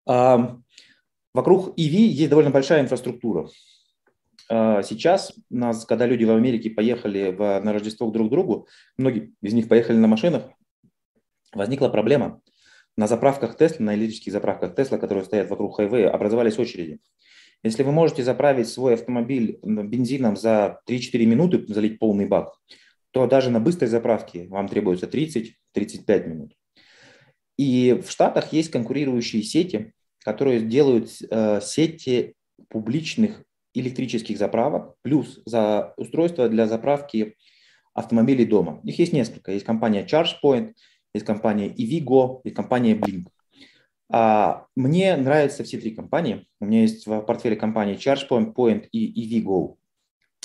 А, 0.05 0.59
вокруг 1.33 1.69
EV 1.79 1.95
есть 1.95 2.29
довольно 2.29 2.51
большая 2.51 2.81
инфраструктура. 2.81 3.47
А, 4.49 4.81
сейчас, 4.81 5.33
нас, 5.49 5.85
когда 5.85 6.07
люди 6.07 6.23
в 6.23 6.31
Америке 6.31 6.71
поехали 6.71 7.31
в, 7.31 7.59
на 7.61 7.71
Рождество 7.71 8.09
друг 8.09 8.27
к 8.27 8.31
другу, 8.31 8.67
многие 8.97 9.33
из 9.41 9.53
них 9.53 9.67
поехали 9.67 9.97
на 9.97 10.07
машинах, 10.07 10.49
возникла 11.53 11.89
проблема. 11.89 12.41
На 12.97 13.07
заправках 13.07 13.55
Тесла, 13.55 13.85
на 13.85 13.95
электрических 13.95 14.33
заправках 14.33 14.75
Тесла, 14.75 14.97
которые 14.97 15.23
стоят 15.23 15.49
вокруг 15.49 15.77
хайвея, 15.77 16.09
образовались 16.09 16.57
очереди. 16.57 16.99
Если 17.63 17.83
вы 17.83 17.91
можете 17.91 18.23
заправить 18.23 18.69
свой 18.69 18.95
автомобиль 18.95 19.59
бензином 19.63 20.35
за 20.35 20.81
3-4 20.89 21.25
минуты, 21.25 21.65
залить 21.67 21.99
полный 21.99 22.25
бак, 22.25 22.53
то 23.11 23.27
даже 23.27 23.49
на 23.51 23.59
быстрой 23.59 23.89
заправке 23.89 24.47
вам 24.47 24.67
требуется 24.67 25.07
30-35 25.07 26.27
минут. 26.27 26.53
И 27.57 28.01
в 28.01 28.09
Штатах 28.09 28.53
есть 28.53 28.71
конкурирующие 28.71 29.43
сети, 29.43 29.93
которые 30.23 30.61
делают 30.61 31.09
э, 31.29 31.59
сети 31.61 32.35
публичных 32.69 33.43
электрических 33.79 34.37
заправок, 34.37 34.95
плюс 35.01 35.41
за 35.45 35.93
устройство 35.97 36.49
для 36.49 36.67
заправки 36.67 37.35
автомобилей 37.93 38.45
дома. 38.45 38.81
Их 38.83 38.99
есть 38.99 39.13
несколько. 39.13 39.51
Есть 39.51 39.65
компания 39.65 40.05
ChargePoint, 40.05 40.73
есть 41.13 41.25
компания 41.25 41.69
EVgo, 41.69 42.41
есть 42.43 42.55
компания 42.55 42.95
Blink. 42.95 43.27
А, 44.11 44.65
мне 44.75 45.15
нравятся 45.17 45.63
все 45.63 45.77
три 45.77 45.91
компании. 45.91 46.47
У 46.59 46.65
меня 46.65 46.81
есть 46.81 47.05
в 47.05 47.21
портфеле 47.21 47.55
компании 47.55 47.95
ChargePoint, 47.95 48.53
Point 48.53 48.87
и 48.91 49.39
EVgo. 49.41 49.75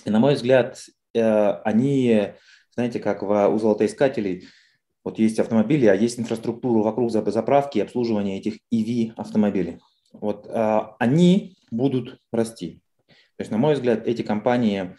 И 0.05 0.11
на 0.11 0.19
мой 0.19 0.35
взгляд, 0.35 0.79
э, 1.15 1.51
они, 1.65 2.33
знаете, 2.75 3.01
как 3.01 3.23
у 3.23 3.59
золотоискателей, 3.59 4.49
вот 5.05 5.19
есть 5.19 5.39
автомобили, 5.39 5.87
а 5.87 5.95
есть 5.95 6.19
инфраструктура 6.19 6.83
вокруг 6.83 7.11
заправки 7.11 7.79
и 7.79 7.83
обслуживания 7.83 8.39
этих 8.39 8.59
EV 8.73 9.13
автомобилей. 9.17 9.79
Вот 10.13 10.47
а, 10.49 10.97
они 10.99 11.57
будут 11.71 12.19
расти. 12.33 12.81
То 13.37 13.43
есть, 13.43 13.51
на 13.51 13.59
мой 13.59 13.75
взгляд, 13.75 14.07
эти 14.07 14.23
компании 14.23 14.97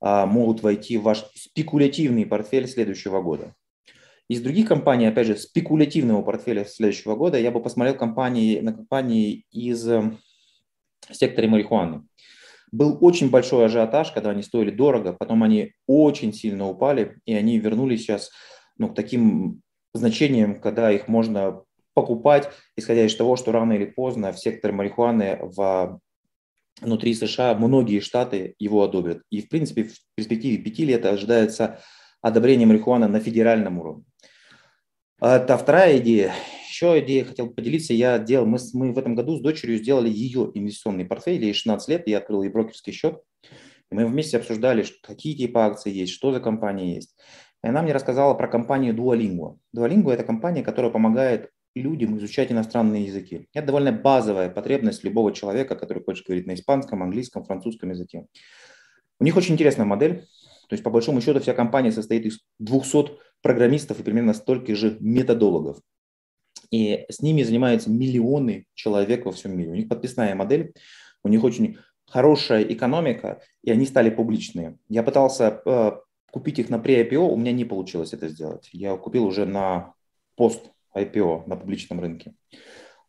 а, 0.00 0.26
могут 0.26 0.62
войти 0.62 0.96
в 0.98 1.02
ваш 1.02 1.24
спекулятивный 1.34 2.26
портфель 2.26 2.68
следующего 2.68 3.20
года. 3.20 3.54
Из 4.28 4.42
других 4.42 4.68
компаний, 4.68 5.06
опять 5.06 5.26
же, 5.26 5.36
спекулятивного 5.36 6.20
портфеля 6.20 6.66
следующего 6.66 7.16
года 7.16 7.38
я 7.38 7.50
бы 7.50 7.62
посмотрел 7.62 7.94
компании, 7.94 8.60
на 8.60 8.74
компании 8.74 9.46
из 9.50 9.88
э, 9.88 10.12
сектора 11.10 11.48
марихуаны. 11.48 12.06
Был 12.70 12.98
очень 13.00 13.30
большой 13.30 13.64
ажиотаж, 13.64 14.12
когда 14.12 14.30
они 14.30 14.42
стоили 14.42 14.70
дорого, 14.70 15.14
потом 15.14 15.42
они 15.42 15.72
очень 15.86 16.34
сильно 16.34 16.68
упали, 16.68 17.16
и 17.24 17.32
они 17.32 17.58
вернулись 17.58 18.02
сейчас 18.02 18.30
ну, 18.76 18.90
к 18.90 18.94
таким 18.94 19.62
значениям, 19.94 20.60
когда 20.60 20.92
их 20.92 21.08
можно 21.08 21.62
покупать, 21.94 22.50
исходя 22.76 23.06
из 23.06 23.16
того, 23.16 23.36
что 23.36 23.50
рано 23.50 23.72
или 23.72 23.86
поздно 23.86 24.32
в 24.32 24.38
секторе 24.38 24.74
марихуаны 24.74 25.38
в 25.40 26.00
внутри 26.80 27.14
США 27.14 27.54
многие 27.54 28.00
штаты 28.00 28.54
его 28.58 28.82
одобрят. 28.82 29.22
И, 29.30 29.42
в 29.42 29.48
принципе, 29.48 29.84
в 29.84 29.94
перспективе 30.14 30.58
пяти 30.58 30.84
лет 30.84 31.04
ожидается 31.06 31.80
одобрение 32.22 32.66
марихуаны 32.66 33.08
на 33.08 33.20
федеральном 33.20 33.78
уровне. 33.78 34.04
Это 35.20 35.58
вторая 35.58 35.98
идея. 35.98 36.32
Еще 36.68 37.00
идея 37.00 37.24
хотел 37.24 37.50
поделиться. 37.50 37.92
Я 37.92 38.18
делал, 38.18 38.46
мы, 38.46 38.58
мы 38.74 38.92
в 38.92 38.98
этом 38.98 39.14
году 39.14 39.36
с 39.36 39.40
дочерью 39.40 39.78
сделали 39.78 40.08
ее 40.08 40.50
инвестиционный 40.54 41.04
портфель. 41.04 41.42
Ей 41.42 41.52
16 41.52 41.88
лет, 41.88 42.06
я 42.06 42.18
открыл 42.18 42.42
ей 42.42 42.50
брокерский 42.50 42.92
счет. 42.92 43.20
И 43.90 43.94
мы 43.94 44.06
вместе 44.06 44.36
обсуждали, 44.36 44.86
какие 45.02 45.34
типы 45.34 45.58
акций 45.58 45.90
есть, 45.90 46.12
что 46.12 46.32
за 46.32 46.40
компания 46.40 46.94
есть. 46.94 47.16
И 47.64 47.68
она 47.68 47.82
мне 47.82 47.92
рассказала 47.92 48.34
про 48.34 48.46
компанию 48.46 48.94
Duolingo. 48.94 49.56
Duolingo– 49.76 50.10
это 50.12 50.22
компания, 50.22 50.62
которая 50.62 50.92
помогает 50.92 51.50
людям 51.78 52.18
изучать 52.18 52.52
иностранные 52.52 53.04
языки. 53.04 53.48
Это 53.54 53.68
довольно 53.68 53.92
базовая 53.92 54.50
потребность 54.50 55.04
любого 55.04 55.32
человека, 55.32 55.76
который 55.76 56.02
хочет 56.02 56.26
говорить 56.26 56.46
на 56.46 56.54
испанском, 56.54 57.02
английском, 57.02 57.44
французском 57.44 57.90
языке. 57.90 58.26
У 59.20 59.24
них 59.24 59.36
очень 59.36 59.54
интересная 59.54 59.86
модель. 59.86 60.26
То 60.68 60.74
есть, 60.74 60.84
по 60.84 60.90
большому 60.90 61.20
счету, 61.20 61.40
вся 61.40 61.54
компания 61.54 61.92
состоит 61.92 62.26
из 62.26 62.40
200 62.58 63.18
программистов 63.40 63.98
и 63.98 64.02
примерно 64.02 64.34
столько 64.34 64.74
же 64.74 64.96
методологов. 65.00 65.78
И 66.70 67.06
с 67.08 67.22
ними 67.22 67.42
занимаются 67.42 67.90
миллионы 67.90 68.66
человек 68.74 69.24
во 69.24 69.32
всем 69.32 69.56
мире. 69.56 69.70
У 69.70 69.74
них 69.74 69.88
подписная 69.88 70.34
модель, 70.34 70.74
у 71.24 71.28
них 71.28 71.42
очень 71.42 71.78
хорошая 72.06 72.62
экономика, 72.62 73.40
и 73.62 73.70
они 73.70 73.86
стали 73.86 74.10
публичные. 74.10 74.78
Я 74.88 75.02
пытался 75.02 75.62
э, 75.64 75.92
купить 76.30 76.58
их 76.58 76.68
на 76.70 76.76
pre-IPO, 76.76 77.18
у 77.18 77.36
меня 77.36 77.52
не 77.52 77.64
получилось 77.64 78.12
это 78.12 78.28
сделать. 78.28 78.68
Я 78.72 78.96
купил 78.96 79.24
уже 79.24 79.46
на 79.46 79.94
пост-IPO, 80.92 81.48
на 81.48 81.56
публичном 81.56 82.00
рынке. 82.00 82.34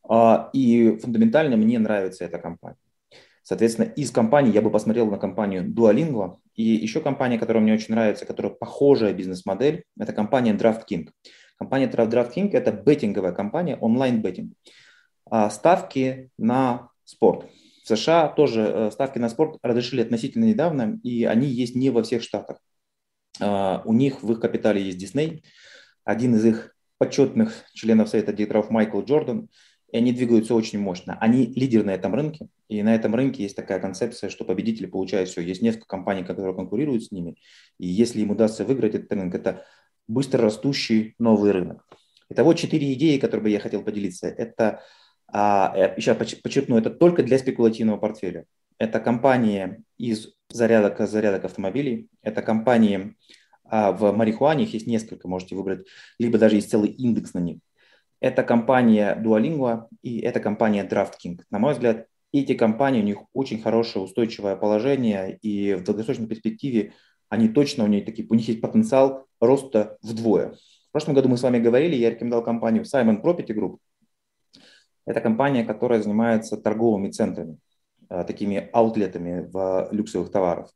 Э, 0.09 0.49
и 0.53 0.97
фундаментально 0.97 1.57
мне 1.57 1.79
нравится 1.79 2.25
эта 2.25 2.39
компания. 2.39 2.77
Соответственно, 3.43 3.85
из 3.85 4.11
компаний 4.11 4.51
я 4.51 4.61
бы 4.61 4.69
посмотрел 4.69 5.09
на 5.09 5.17
компанию 5.17 5.63
Duolingo. 5.63 6.37
И 6.55 6.63
еще 6.63 7.01
компания, 7.01 7.39
которая 7.39 7.63
мне 7.63 7.73
очень 7.73 7.93
нравится, 7.95 8.25
которая 8.25 8.51
похожая 8.51 9.13
бизнес-модель, 9.13 9.85
это 9.97 10.13
компания 10.13 10.53
DraftKings. 10.53 11.09
Компания 11.57 11.87
DraftKings– 11.87 12.51
это 12.53 12.71
беттинговая 12.71 13.31
компания, 13.31 13.75
онлайн-беттинг. 13.77 14.53
А, 15.29 15.49
ставки 15.49 16.29
на 16.37 16.89
спорт. 17.05 17.47
В 17.83 17.87
США 17.87 18.27
тоже 18.27 18.61
э, 18.61 18.91
ставки 18.91 19.17
на 19.17 19.29
спорт 19.29 19.57
разрешили 19.63 20.01
относительно 20.01 20.45
недавно, 20.45 20.99
и 21.03 21.23
они 21.23 21.47
есть 21.47 21.75
не 21.75 21.89
во 21.89 22.03
всех 22.03 22.21
штатах. 22.21 22.59
А, 23.41 23.81
у 23.85 23.93
них 23.93 24.21
в 24.21 24.31
их 24.31 24.39
капитале 24.39 24.81
есть 24.81 25.03
Disney, 25.03 25.41
один 26.03 26.35
из 26.35 26.45
их 26.45 26.75
почетных 26.99 27.65
членов 27.73 28.09
Совета 28.09 28.31
директоров 28.31 28.69
Майкл 28.69 29.01
Джордан, 29.01 29.49
и 29.91 29.97
они 29.97 30.13
двигаются 30.13 30.53
очень 30.53 30.77
мощно. 30.77 31.17
Они 31.19 31.47
лидеры 31.47 31.83
на 31.83 31.91
этом 31.95 32.13
рынке, 32.13 32.49
и 32.67 32.83
на 32.83 32.93
этом 32.93 33.15
рынке 33.15 33.41
есть 33.41 33.55
такая 33.55 33.79
концепция, 33.79 34.29
что 34.29 34.45
победители 34.45 34.85
получают 34.85 35.29
все. 35.29 35.41
Есть 35.41 35.63
несколько 35.63 35.87
компаний, 35.87 36.23
которые 36.23 36.53
конкурируют 36.53 37.05
с 37.05 37.11
ними, 37.11 37.37
и 37.79 37.87
если 37.87 38.21
им 38.21 38.29
удастся 38.29 38.63
выиграть 38.65 38.93
этот 38.93 39.11
рынок, 39.11 39.33
это 39.33 39.65
быстро 40.07 40.43
растущий 40.43 41.15
новый 41.17 41.51
рынок. 41.51 41.87
Итого 42.29 42.53
четыре 42.53 42.93
идеи, 42.93 43.17
которые 43.17 43.43
бы 43.43 43.49
я 43.49 43.59
хотел 43.59 43.81
поделиться. 43.81 44.27
Это, 44.27 44.83
а, 45.31 45.93
еще 45.97 46.13
подчеркну, 46.13 46.77
это 46.77 46.91
только 46.91 47.23
для 47.23 47.39
спекулятивного 47.39 47.97
портфеля. 47.97 48.45
Это 48.77 48.99
компании 48.99 49.83
из 49.97 50.33
зарядок, 50.49 50.99
зарядок 51.07 51.45
автомобилей, 51.45 52.07
это 52.21 52.41
компании 52.41 53.15
а, 53.69 53.91
в 53.91 54.11
марихуане, 54.11 54.63
их 54.63 54.73
есть 54.73 54.87
несколько, 54.87 55.27
можете 55.27 55.55
выбрать, 55.55 55.85
либо 56.17 56.37
даже 56.37 56.55
есть 56.55 56.69
целый 56.69 56.89
индекс 56.89 57.33
на 57.33 57.39
них. 57.39 57.59
Это 58.19 58.43
компания 58.43 59.15
Duolingo 59.15 59.85
и 60.01 60.19
это 60.19 60.39
компания 60.39 60.83
DraftKings. 60.83 61.43
На 61.49 61.59
мой 61.59 61.73
взгляд, 61.73 62.07
эти 62.31 62.53
компании, 62.53 63.01
у 63.01 63.05
них 63.05 63.17
очень 63.33 63.61
хорошее 63.61 64.03
устойчивое 64.05 64.55
положение, 64.55 65.37
и 65.41 65.73
в 65.73 65.83
долгосрочной 65.83 66.27
перспективе 66.27 66.93
они 67.29 67.47
точно, 67.47 67.83
у 67.85 67.87
них, 67.87 68.05
такие, 68.05 68.27
у 68.29 68.33
них 68.33 68.47
есть 68.47 68.61
потенциал 68.61 69.25
роста 69.39 69.97
вдвое. 70.01 70.53
В 70.89 70.91
прошлом 70.91 71.13
году 71.13 71.29
мы 71.29 71.37
с 71.37 71.43
вами 71.43 71.59
говорили, 71.59 71.95
я 71.95 72.09
рекомендовал 72.09 72.43
компанию 72.43 72.83
Simon 72.83 73.21
Property 73.21 73.53
Group. 73.55 73.77
Это 75.05 75.21
компания, 75.21 75.63
которая 75.63 76.01
занимается 76.01 76.57
торговыми 76.57 77.09
центрами, 77.09 77.57
э, 78.09 78.23
такими 78.25 78.69
аутлетами 78.73 79.47
в 79.51 79.89
люксовых 79.91 80.31
товарах. 80.31 80.71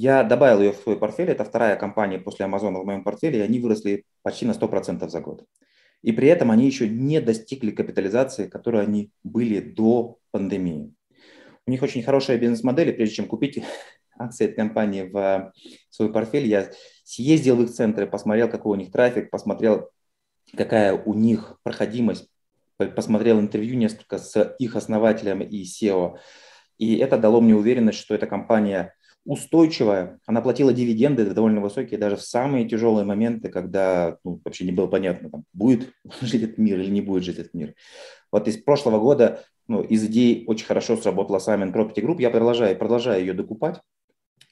Я 0.00 0.22
добавил 0.22 0.60
ее 0.60 0.70
в 0.70 0.76
свой 0.76 0.96
портфель. 0.96 1.28
Это 1.28 1.44
вторая 1.44 1.74
компания 1.74 2.20
после 2.20 2.44
Амазона 2.44 2.78
в 2.78 2.86
моем 2.86 3.02
портфеле, 3.02 3.40
и 3.40 3.42
они 3.42 3.58
выросли 3.58 4.04
почти 4.22 4.46
на 4.46 4.52
100% 4.52 5.08
за 5.08 5.20
год. 5.20 5.44
И 6.02 6.12
при 6.12 6.28
этом 6.28 6.52
они 6.52 6.66
еще 6.66 6.88
не 6.88 7.20
достигли 7.20 7.72
капитализации, 7.72 8.46
которой 8.46 8.84
они 8.84 9.10
были 9.24 9.58
до 9.58 10.20
пандемии. 10.30 10.94
У 11.66 11.72
них 11.72 11.82
очень 11.82 12.04
хорошая 12.04 12.38
бизнес-модель, 12.38 12.90
и 12.90 12.92
прежде 12.92 13.16
чем 13.16 13.26
купить 13.26 13.60
акции 14.16 14.44
этой 14.44 14.54
компании 14.54 15.02
в 15.02 15.52
свой 15.90 16.12
портфель, 16.12 16.46
я 16.46 16.70
съездил 17.02 17.56
в 17.56 17.64
их 17.64 17.70
центры, 17.70 18.06
посмотрел, 18.06 18.48
какой 18.48 18.76
у 18.76 18.80
них 18.80 18.92
трафик, 18.92 19.30
посмотрел, 19.30 19.90
какая 20.56 20.92
у 20.94 21.12
них 21.12 21.58
проходимость, 21.64 22.30
посмотрел 22.76 23.40
интервью 23.40 23.74
несколько 23.74 24.18
с 24.18 24.54
их 24.60 24.76
основателем 24.76 25.40
и 25.40 25.64
SEO. 25.64 26.18
И 26.78 26.98
это 26.98 27.18
дало 27.18 27.40
мне 27.40 27.56
уверенность, 27.56 27.98
что 27.98 28.14
эта 28.14 28.28
компания 28.28 28.94
устойчивая, 29.28 30.18
она 30.26 30.40
платила 30.40 30.72
дивиденды 30.72 31.26
довольно 31.26 31.60
высокие 31.60 32.00
даже 32.00 32.16
в 32.16 32.22
самые 32.22 32.66
тяжелые 32.66 33.04
моменты, 33.04 33.50
когда 33.50 34.16
ну, 34.24 34.40
вообще 34.42 34.64
не 34.64 34.72
было 34.72 34.86
понятно, 34.86 35.28
там, 35.28 35.44
будет 35.52 35.92
жить 36.22 36.42
этот 36.42 36.56
мир 36.56 36.80
или 36.80 36.90
не 36.90 37.02
будет 37.02 37.24
жить 37.24 37.38
этот 37.38 37.52
мир. 37.52 37.74
Вот 38.32 38.48
из 38.48 38.56
прошлого 38.56 38.98
года 38.98 39.44
ну, 39.68 39.82
из 39.82 40.02
идей 40.06 40.44
очень 40.46 40.64
хорошо 40.64 40.96
сработала 40.96 41.36
Simon 41.38 41.74
Property 41.74 42.02
Group, 42.02 42.22
я 42.22 42.30
продолжаю, 42.30 42.76
продолжаю 42.78 43.20
ее 43.20 43.34
докупать. 43.34 43.82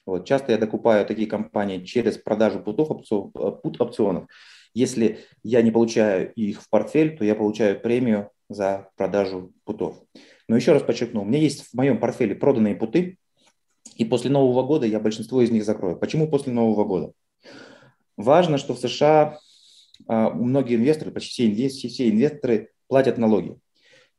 Вот, 0.05 0.27
часто 0.27 0.53
я 0.53 0.59
докупаю 0.59 1.07
такие 1.07 1.27
компании 1.27 1.83
через 1.83 2.19
продажу 2.19 2.61
путов, 2.61 2.89
пут 3.63 3.81
опционов. 3.81 4.27
Если 4.75 5.21
я 5.43 5.63
не 5.63 5.71
получаю 5.71 6.35
их 6.35 6.61
в 6.61 6.69
портфель, 6.69 7.17
то 7.17 7.25
я 7.25 7.35
получаю 7.35 7.81
премию 7.81 8.31
за 8.51 8.91
продажу 8.97 9.55
путов. 9.65 9.97
Но 10.49 10.55
еще 10.55 10.73
раз 10.73 10.83
подчеркну, 10.83 11.23
у 11.23 11.25
меня 11.25 11.39
есть 11.39 11.63
в 11.63 11.75
моем 11.75 11.99
портфеле 11.99 12.35
проданные 12.35 12.77
путы, 12.77 13.17
и 13.97 14.05
после 14.05 14.31
Нового 14.31 14.63
года 14.63 14.87
я 14.87 15.01
большинство 15.01 15.43
из 15.43 15.51
них 15.51 15.65
закрою. 15.65 15.97
Почему 15.97 16.29
после 16.29 16.53
Нового 16.53 16.85
года? 16.85 17.13
Важно, 18.17 18.59
что 18.59 18.75
в 18.75 18.79
США 18.79 19.39
а, 20.07 20.31
многие 20.31 20.77
инвесторы, 20.77 21.11
почти 21.11 21.69
все, 21.69 21.89
все 21.89 22.11
инвесторы 22.11 22.71
платят 22.89 23.19
налоги. 23.19 23.57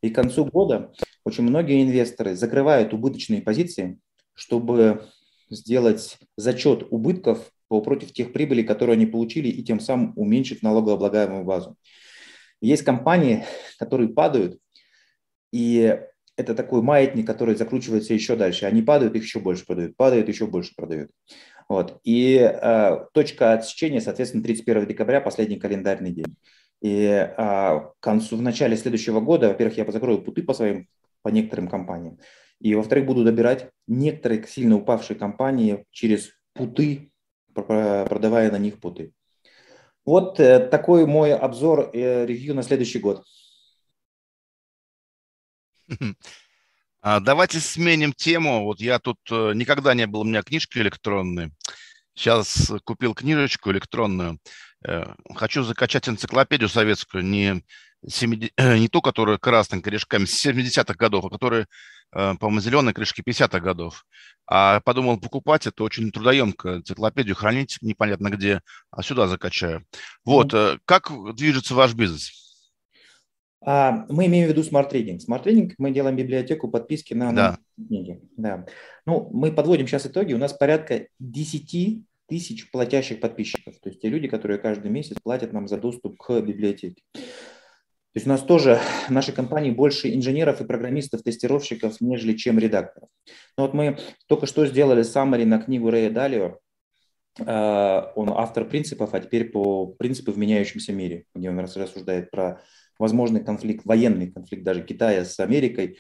И 0.02 0.10
к 0.10 0.16
концу 0.16 0.46
года 0.46 0.92
очень 1.24 1.44
многие 1.44 1.84
инвесторы 1.84 2.36
закрывают 2.36 2.94
убыточные 2.94 3.42
позиции, 3.42 4.00
чтобы 4.34 5.06
сделать 5.50 6.18
зачет 6.36 6.88
убытков 6.92 7.52
против 7.68 8.14
тех 8.14 8.34
прибылей, 8.34 8.64
которые 8.64 8.96
они 8.96 9.06
получили, 9.06 9.50
и 9.50 9.64
тем 9.64 9.80
самым 9.80 10.14
уменьшить 10.16 10.62
налогооблагаемую 10.62 11.44
базу. 11.44 11.76
Есть 12.62 12.84
компании, 12.84 13.46
которые 13.78 14.10
падают, 14.10 14.60
и 15.52 16.00
это 16.38 16.54
такой 16.54 16.82
маятник, 16.82 17.26
который 17.26 17.56
закручивается 17.56 18.14
еще 18.14 18.36
дальше. 18.36 18.66
Они 18.66 18.82
падают, 18.82 19.16
их 19.16 19.24
еще 19.24 19.40
больше 19.40 19.66
продают, 19.66 19.98
падают, 19.98 20.30
еще 20.30 20.46
больше 20.46 20.74
продают. 20.76 21.10
Вот. 21.68 22.00
И 22.04 22.38
э, 22.38 23.06
точка 23.14 23.54
отсечения, 23.54 24.00
соответственно, 24.00 24.44
31 24.44 24.86
декабря, 24.86 25.20
последний 25.20 25.58
календарный 25.58 26.12
день. 26.12 26.36
И 26.82 27.06
э, 27.06 27.36
к 27.36 27.96
концу, 28.00 28.38
в 28.38 28.42
начале 28.42 28.78
следующего 28.78 29.20
года, 29.20 29.50
во-первых, 29.50 29.78
я 29.78 29.92
закрою 29.92 30.22
путы 30.22 30.44
по 30.44 30.54
своим, 30.54 30.88
по 31.24 31.30
некоторым 31.30 31.68
компаниям. 31.68 32.20
И, 32.60 32.76
во-вторых, 32.76 33.06
буду 33.06 33.24
добирать 33.24 33.70
некоторые 33.88 34.46
сильно 34.48 34.78
упавшие 34.78 35.18
компании 35.18 35.86
через 35.92 36.32
путы, 36.54 37.12
продавая 37.54 38.52
на 38.52 38.60
них 38.60 38.80
путы. 38.80 39.12
Вот 40.06 40.40
э, 40.40 40.60
такой 40.60 41.06
мой 41.08 41.34
обзор, 41.34 41.90
э, 41.94 42.26
ревью 42.26 42.56
на 42.56 42.64
следующий 42.64 43.00
год. 43.00 43.24
А, 47.02 47.20
давайте 47.20 47.60
сменим 47.60 48.12
тему. 48.12 48.64
Вот 48.64 48.82
я 48.82 49.00
тут 49.00 49.20
э, 49.32 49.54
никогда 49.54 49.94
не 49.94 50.08
был 50.08 50.22
у 50.22 50.24
меня 50.24 50.42
книжки 50.42 50.80
электронной. 50.80 51.52
Сейчас 52.16 52.72
купил 52.84 53.14
книжечку 53.14 53.72
электронную. 53.72 54.40
Э, 54.86 55.14
хочу 55.36 55.64
закачать 55.64 56.10
энциклопедию 56.10 56.68
советскую, 56.68 57.24
не, 57.24 57.64
70, 58.06 58.52
э, 58.58 58.78
не 58.80 58.90
ту, 58.90 59.02
которая 59.02 59.38
красными 59.38 59.82
корешками 59.82 60.26
с 60.26 60.46
70-х 60.46 60.96
годов, 60.96 61.24
а 61.26 61.30
которая, 61.30 61.68
по-моему, 62.12 62.60
зеленые 62.60 62.94
корешки 62.94 63.22
50-х 63.22 63.60
годов. 63.60 64.04
А 64.46 64.82
подумал 64.82 65.20
покупать, 65.20 65.68
это 65.68 65.84
очень 65.84 66.12
трудоемко, 66.12 66.78
энциклопедию 66.78 67.36
хранить 67.36 67.78
непонятно 67.82 68.30
где, 68.30 68.62
а 68.92 69.04
сюда 69.04 69.28
закачаю. 69.28 69.86
Вот, 70.26 70.54
как 70.86 71.12
движется 71.36 71.76
ваш 71.76 71.94
бизнес? 71.94 72.47
А, 73.62 74.06
мы 74.10 74.28
имеем 74.28 74.48
в 74.48 74.50
виду. 74.50 74.62
Smart 74.62 74.92
Reading 74.92 75.74
мы 75.78 75.92
делаем 75.92 76.16
библиотеку 76.16 76.68
подписки 76.68 77.14
на, 77.14 77.32
да. 77.32 77.58
книги. 77.76 78.22
Да. 78.38 78.66
Ну, 79.06 79.30
мы 79.32 79.52
подводим 79.52 79.88
сейчас 79.88 80.06
итоги. 80.06 80.34
У 80.34 80.38
нас 80.38 80.54
порядка 80.54 81.08
10 81.20 82.04
тысяч 82.28 82.70
платящих 82.72 83.20
подписчиков. 83.20 83.76
То 83.80 83.90
есть 83.90 84.02
те 84.02 84.10
люди, 84.10 84.28
которые 84.28 84.60
каждый 84.60 84.92
месяц 84.92 85.18
платят 85.22 85.54
нам 85.54 85.68
за 85.68 85.78
доступ 85.78 86.18
к 86.18 86.42
библиотеке. 86.42 87.02
То 87.14 88.20
есть 88.20 88.28
у 88.28 88.30
нас 88.30 88.42
тоже 88.42 88.80
в 89.08 89.12
нашей 89.12 89.34
компании 89.34 89.72
больше 89.72 90.14
инженеров 90.14 90.60
и 90.60 90.66
программистов, 90.66 91.22
тестировщиков, 91.22 92.02
нежели 92.02 92.34
чем 92.34 92.58
редакторов. 92.58 93.10
Но 93.58 93.64
вот 93.66 93.74
мы 93.74 93.98
только 94.28 94.48
что 94.48 94.66
сделали 94.66 95.04
summary 95.04 95.46
на 95.46 95.60
книгу 95.60 95.90
Рэя 95.90 96.10
Далио. 96.10 96.58
А, 97.46 98.12
он 98.16 98.30
автор 98.30 98.68
принципов, 98.68 99.14
а 99.14 99.20
теперь 99.20 99.50
по 99.50 99.86
принципу 99.86 100.32
в 100.32 100.38
меняющемся 100.38 100.94
мире, 100.94 101.26
где 101.36 101.50
он 101.50 101.60
рассуждает 101.60 102.32
про 102.32 102.62
возможный 103.00 103.44
конфликт, 103.44 103.86
военный 103.86 104.32
конфликт 104.32 104.64
даже 104.64 104.84
Китая 104.84 105.26
с 105.26 105.40
Америкой, 105.40 106.00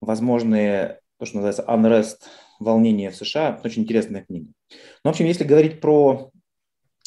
возможные, 0.00 1.00
то, 1.18 1.26
что 1.26 1.36
называется 1.36 1.64
unrest, 1.68 2.28
волнение 2.60 3.10
в 3.10 3.16
США. 3.16 3.60
Очень 3.64 3.82
интересная 3.82 4.24
книга. 4.24 4.52
Ну, 4.70 4.76
в 5.04 5.08
общем, 5.08 5.26
если 5.26 5.44
говорить 5.44 5.80
про, 5.80 6.30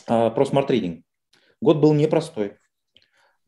а, 0.08 0.30
про 0.30 0.46
Smart 0.46 0.68
Reading, 0.68 1.04
год 1.62 1.78
был 1.78 1.94
непростой. 1.94 2.58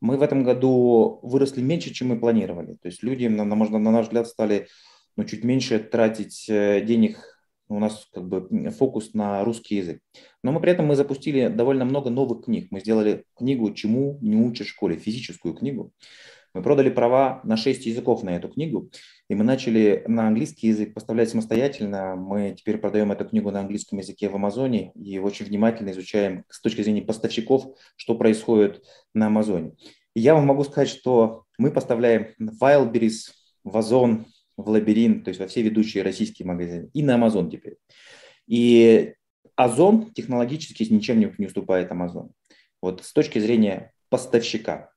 мы 0.00 0.16
в 0.16 0.22
этом 0.22 0.44
году 0.44 1.20
выросли 1.22 1.60
меньше, 1.60 1.92
чем 1.92 2.08
мы 2.08 2.18
планировали. 2.18 2.74
То 2.80 2.86
есть 2.86 3.02
люди, 3.02 3.26
на, 3.26 3.44
на, 3.44 3.56
на 3.56 3.90
наш 3.90 4.06
взгляд, 4.06 4.26
стали 4.26 4.66
ну, 5.16 5.24
чуть 5.24 5.44
меньше 5.44 5.78
тратить 5.78 6.48
э, 6.48 6.80
денег 6.80 7.39
у 7.76 7.78
нас 7.78 8.06
как 8.12 8.28
бы 8.28 8.70
фокус 8.70 9.14
на 9.14 9.44
русский 9.44 9.76
язык. 9.76 10.00
Но 10.42 10.52
мы 10.52 10.60
при 10.60 10.72
этом 10.72 10.86
мы 10.86 10.96
запустили 10.96 11.48
довольно 11.48 11.84
много 11.84 12.10
новых 12.10 12.44
книг. 12.44 12.68
Мы 12.70 12.80
сделали 12.80 13.24
книгу 13.36 13.72
«Чему 13.72 14.18
не 14.20 14.36
учат 14.36 14.66
в 14.66 14.70
школе», 14.70 14.96
физическую 14.96 15.54
книгу. 15.54 15.92
Мы 16.52 16.62
продали 16.62 16.90
права 16.90 17.40
на 17.44 17.56
6 17.56 17.86
языков 17.86 18.24
на 18.24 18.30
эту 18.30 18.48
книгу, 18.48 18.90
и 19.28 19.36
мы 19.36 19.44
начали 19.44 20.02
на 20.08 20.26
английский 20.26 20.66
язык 20.66 20.94
поставлять 20.94 21.30
самостоятельно. 21.30 22.16
Мы 22.16 22.56
теперь 22.58 22.78
продаем 22.78 23.12
эту 23.12 23.24
книгу 23.24 23.52
на 23.52 23.60
английском 23.60 23.98
языке 23.98 24.28
в 24.28 24.34
Амазоне 24.34 24.90
и 24.96 25.18
очень 25.20 25.46
внимательно 25.46 25.90
изучаем 25.90 26.44
с 26.48 26.60
точки 26.60 26.82
зрения 26.82 27.02
поставщиков, 27.02 27.66
что 27.94 28.16
происходит 28.16 28.82
на 29.14 29.28
Амазоне. 29.28 29.74
И 30.14 30.20
я 30.20 30.34
вам 30.34 30.46
могу 30.46 30.64
сказать, 30.64 30.88
что 30.88 31.44
мы 31.56 31.70
поставляем 31.70 32.34
Wildberries, 32.60 33.30
в 33.62 33.76
Озон, 33.76 34.26
в 34.62 34.68
Лабиринт, 34.68 35.24
то 35.24 35.28
есть 35.28 35.40
во 35.40 35.46
все 35.46 35.62
ведущие 35.62 36.02
российские 36.02 36.46
магазины, 36.46 36.90
и 36.92 37.02
на 37.02 37.14
Амазон 37.14 37.50
теперь. 37.50 37.76
И 38.46 39.14
Озон 39.56 40.12
технологически 40.12 40.90
ничем 40.90 41.20
не, 41.20 41.46
уступает 41.46 41.90
Амазону. 41.90 42.32
Вот 42.80 43.04
с 43.04 43.12
точки 43.12 43.38
зрения 43.38 43.92
поставщика. 44.08 44.90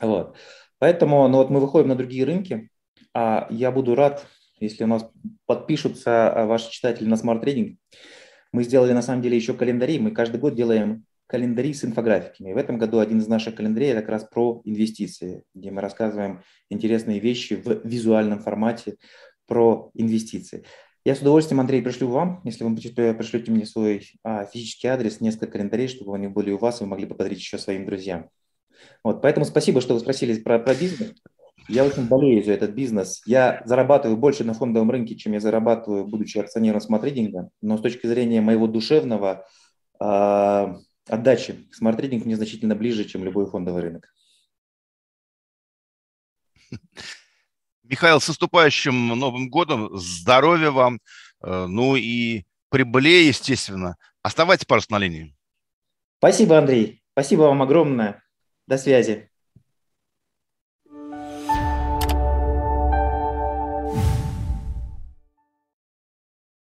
Вот. 0.00 0.36
Поэтому 0.78 1.28
ну 1.28 1.38
вот 1.38 1.50
мы 1.50 1.60
выходим 1.60 1.88
на 1.88 1.96
другие 1.96 2.24
рынки, 2.24 2.70
а 3.14 3.46
я 3.50 3.70
буду 3.70 3.94
рад, 3.94 4.26
если 4.58 4.84
у 4.84 4.86
нас 4.86 5.08
подпишутся 5.46 6.32
а, 6.32 6.46
ваши 6.46 6.70
читатели 6.70 7.06
на 7.06 7.16
Trading. 7.16 7.76
Мы 8.52 8.64
сделали 8.64 8.92
на 8.92 9.02
самом 9.02 9.22
деле 9.22 9.36
еще 9.36 9.54
календари. 9.54 9.98
Мы 9.98 10.10
каждый 10.10 10.40
год 10.40 10.54
делаем 10.54 11.04
календари 11.32 11.72
с 11.72 11.82
инфографиками. 11.82 12.50
И 12.50 12.52
в 12.52 12.58
этом 12.58 12.76
году 12.76 12.98
один 12.98 13.18
из 13.18 13.26
наших 13.26 13.54
календарей– 13.54 13.94
как 13.94 14.10
раз 14.10 14.24
про 14.24 14.60
инвестиции, 14.66 15.44
где 15.54 15.70
мы 15.70 15.80
рассказываем 15.80 16.42
интересные 16.68 17.20
вещи 17.20 17.54
в 17.54 17.80
визуальном 17.84 18.38
формате 18.38 18.96
про 19.46 19.90
инвестиции. 19.94 20.64
Я 21.06 21.14
с 21.14 21.22
удовольствием, 21.22 21.60
Андрей, 21.60 21.80
пришлю 21.80 22.08
вам, 22.08 22.42
если 22.44 22.64
вы 22.64 22.76
пришлете 22.76 23.50
мне 23.50 23.64
свой 23.64 24.06
а, 24.22 24.44
физический 24.44 24.88
адрес, 24.88 25.22
несколько 25.22 25.52
календарей, 25.52 25.88
чтобы 25.88 26.14
они 26.14 26.28
были 26.28 26.50
у 26.50 26.58
вас, 26.58 26.80
и 26.80 26.84
вы 26.84 26.90
могли 26.90 27.06
подарить 27.06 27.38
еще 27.38 27.56
своим 27.56 27.86
друзьям. 27.86 28.28
Вот, 29.02 29.22
поэтому 29.22 29.46
спасибо, 29.46 29.80
что 29.80 29.94
вы 29.94 30.00
спросили 30.00 30.38
про, 30.38 30.58
про 30.58 30.74
бизнес. 30.74 31.14
Я 31.66 31.86
очень 31.86 32.08
болею 32.08 32.44
за 32.44 32.52
этот 32.52 32.72
бизнес. 32.72 33.22
Я 33.24 33.62
зарабатываю 33.64 34.18
больше 34.18 34.44
на 34.44 34.52
фондовом 34.52 34.90
рынке, 34.90 35.16
чем 35.16 35.32
я 35.32 35.40
зарабатываю, 35.40 36.06
будучи 36.06 36.36
акционером 36.36 36.82
Smart 36.82 37.06
Reading 37.06 37.39
а. 37.39 37.48
Но 37.62 37.78
с 37.78 37.80
точки 37.80 38.06
зрения 38.06 38.42
моего 38.42 38.66
душевного 38.66 39.46
э, 39.98 40.74
отдачи, 41.12 41.68
Smart 41.72 41.94
Reading 41.94 42.24
мне 42.24 42.36
значительно 42.36 42.74
ближе, 42.74 43.04
чем 43.04 43.24
любой 43.24 43.46
фондовый 43.46 43.82
рынок. 43.82 44.14
Михаил, 47.82 48.20
с 48.20 48.28
наступающим 48.28 49.08
Новым 49.08 49.50
годом, 49.50 49.94
здоровья 49.98 50.70
вам, 50.70 51.00
э, 51.42 51.66
ну 51.66 51.96
и 51.96 52.44
прибыли, 52.70 53.26
естественно. 53.26 53.96
Оставайтесь, 54.22 54.64
пожалуйста, 54.64 54.94
на 54.94 54.98
линии. 54.98 55.36
Спасибо, 56.18 56.56
Андрей. 56.56 57.02
Спасибо 57.12 57.42
вам 57.42 57.60
огромное. 57.60 58.22
До 58.66 58.78
связи. 58.78 59.31